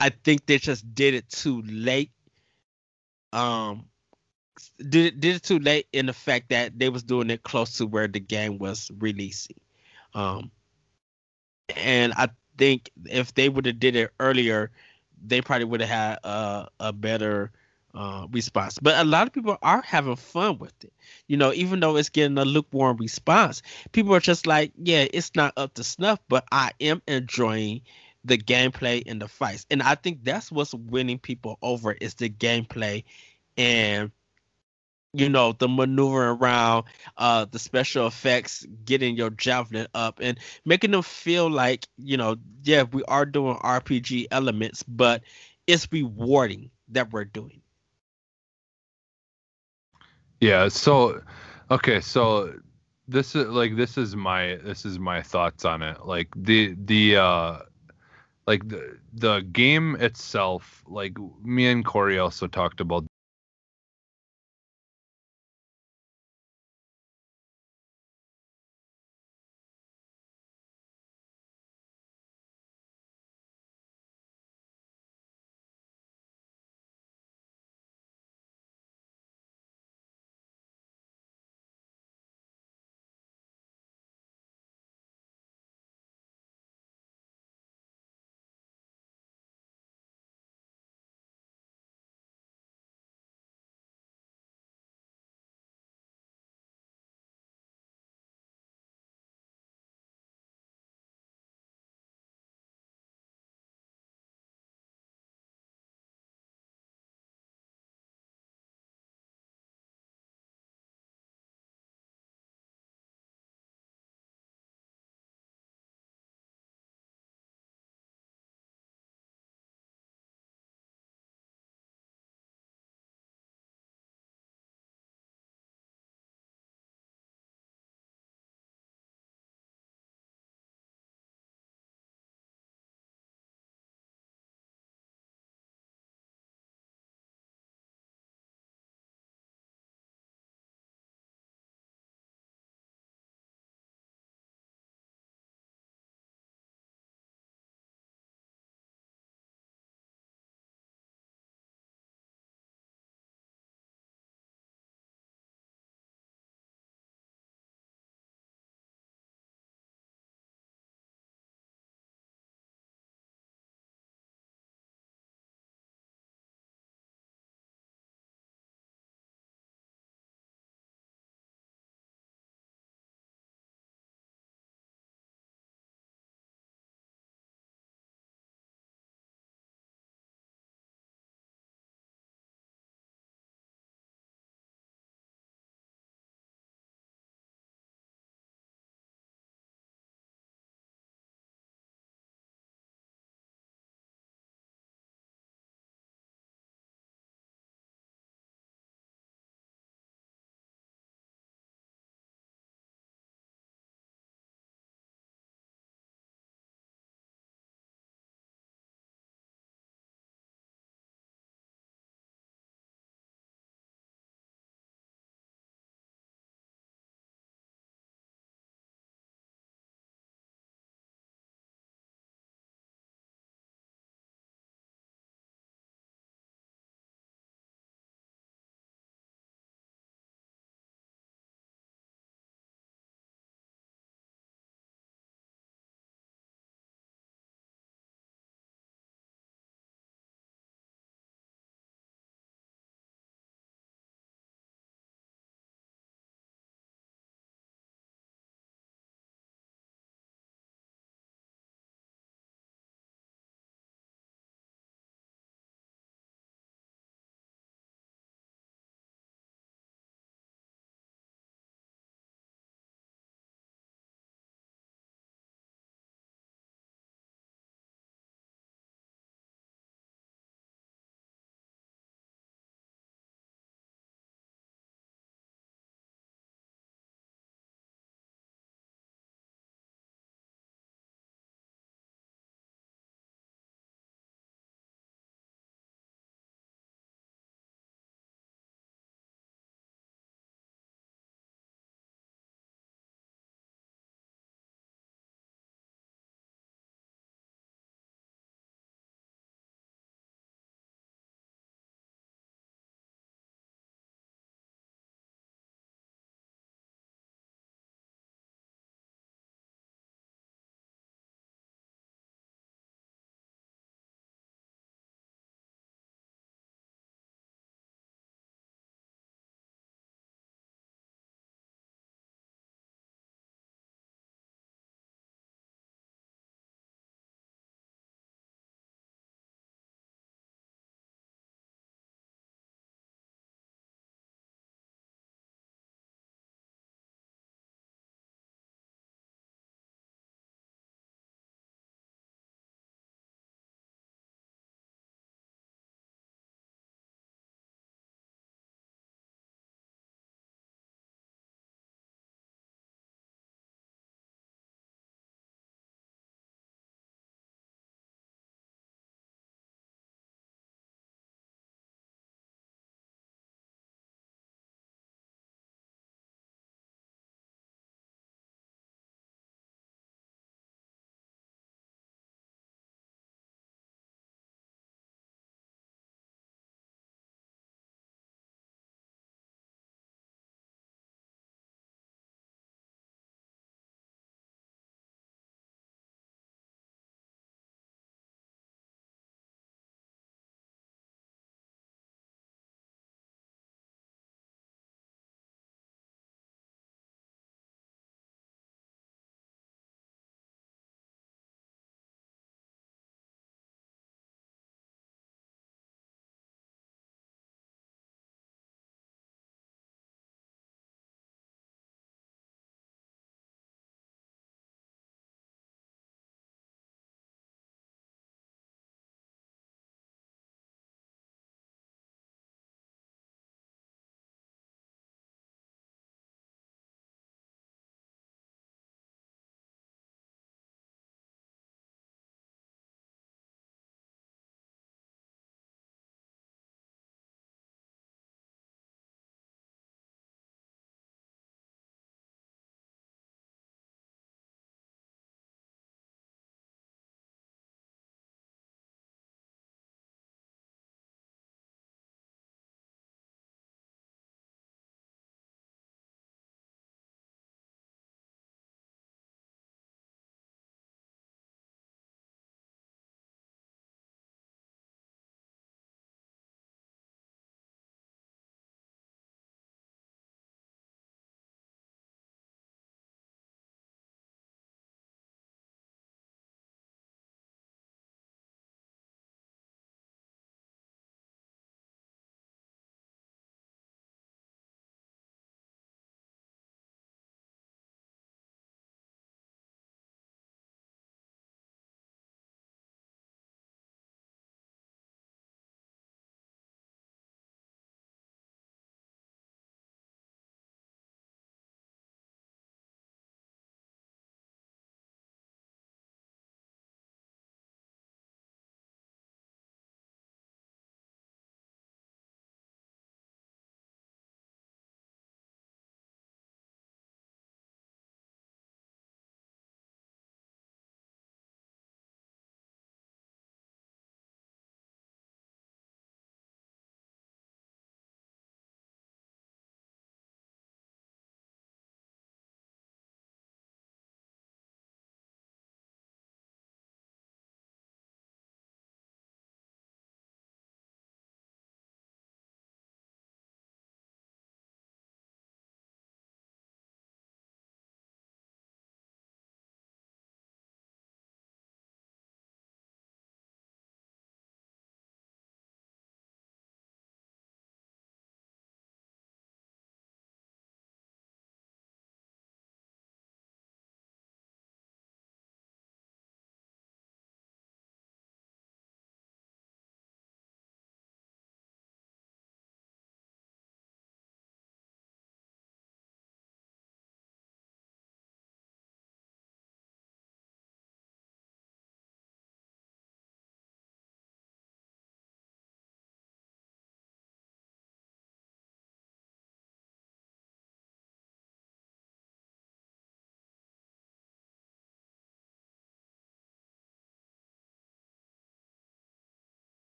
I 0.00 0.10
think 0.10 0.46
they 0.46 0.58
just 0.58 0.94
did 0.94 1.14
it 1.14 1.28
too 1.28 1.62
late. 1.62 2.10
Um, 3.32 3.86
did 4.88 5.20
did 5.20 5.36
it 5.36 5.42
too 5.42 5.58
late 5.58 5.86
in 5.92 6.06
the 6.06 6.12
fact 6.12 6.48
that 6.50 6.78
they 6.78 6.88
was 6.88 7.02
doing 7.02 7.30
it 7.30 7.42
close 7.42 7.78
to 7.78 7.86
where 7.86 8.08
the 8.08 8.20
game 8.20 8.58
was 8.58 8.90
releasing. 8.98 9.56
Um, 10.14 10.50
and 11.76 12.12
I 12.14 12.28
think 12.58 12.90
if 13.06 13.34
they 13.34 13.48
would 13.48 13.66
have 13.66 13.80
did 13.80 13.96
it 13.96 14.12
earlier, 14.20 14.70
they 15.24 15.40
probably 15.40 15.64
would 15.64 15.80
have 15.80 15.88
had 15.88 16.18
a, 16.24 16.68
a 16.80 16.92
better 16.92 17.50
uh, 17.94 18.26
response. 18.32 18.78
But 18.80 18.98
a 18.98 19.04
lot 19.04 19.26
of 19.26 19.32
people 19.32 19.56
are 19.62 19.82
having 19.82 20.16
fun 20.16 20.58
with 20.58 20.72
it. 20.84 20.92
You 21.28 21.36
know, 21.36 21.52
even 21.52 21.80
though 21.80 21.96
it's 21.96 22.08
getting 22.08 22.38
a 22.38 22.44
lukewarm 22.44 22.96
response, 22.98 23.62
people 23.92 24.14
are 24.14 24.20
just 24.20 24.46
like, 24.46 24.72
yeah, 24.76 25.06
it's 25.12 25.34
not 25.36 25.54
up 25.56 25.74
to 25.74 25.84
snuff, 25.84 26.18
but 26.28 26.44
I 26.52 26.72
am 26.80 27.02
enjoying 27.06 27.82
the 28.24 28.38
gameplay 28.38 29.02
and 29.06 29.20
the 29.20 29.28
fights. 29.28 29.66
And 29.70 29.82
I 29.82 29.94
think 29.96 30.24
that's 30.24 30.50
what's 30.50 30.74
winning 30.74 31.18
people 31.18 31.58
over 31.62 31.92
is 31.92 32.14
the 32.14 32.30
gameplay 32.30 33.04
and 33.56 34.10
you 35.12 35.28
know 35.28 35.52
the 35.52 35.68
maneuvering 35.68 36.38
around 36.40 36.84
uh 37.16 37.44
the 37.50 37.58
special 37.58 38.06
effects 38.06 38.66
getting 38.84 39.16
your 39.16 39.30
javelin 39.30 39.86
up 39.94 40.18
and 40.20 40.38
making 40.64 40.90
them 40.90 41.02
feel 41.02 41.48
like 41.50 41.86
you 41.98 42.16
know 42.16 42.36
yeah 42.64 42.82
we 42.82 43.02
are 43.04 43.24
doing 43.24 43.56
rpg 43.56 44.26
elements 44.30 44.82
but 44.82 45.22
it's 45.66 45.88
rewarding 45.92 46.70
that 46.88 47.12
we're 47.12 47.24
doing 47.24 47.62
yeah 50.40 50.68
so 50.68 51.20
okay 51.70 52.00
so 52.00 52.52
this 53.08 53.34
is 53.34 53.46
like 53.48 53.76
this 53.76 53.98
is 53.98 54.16
my 54.16 54.56
this 54.64 54.84
is 54.84 54.98
my 54.98 55.22
thoughts 55.22 55.64
on 55.64 55.82
it. 55.82 56.04
Like 56.06 56.28
the 56.36 56.74
the 56.84 57.16
uh 57.16 57.58
like 58.46 58.66
the 58.68 58.98
the 59.12 59.40
game 59.52 59.96
itself 60.00 60.82
like 60.86 61.16
me 61.42 61.66
and 61.66 61.84
corey 61.84 62.18
also 62.18 62.46
talked 62.46 62.80
about 62.80 63.04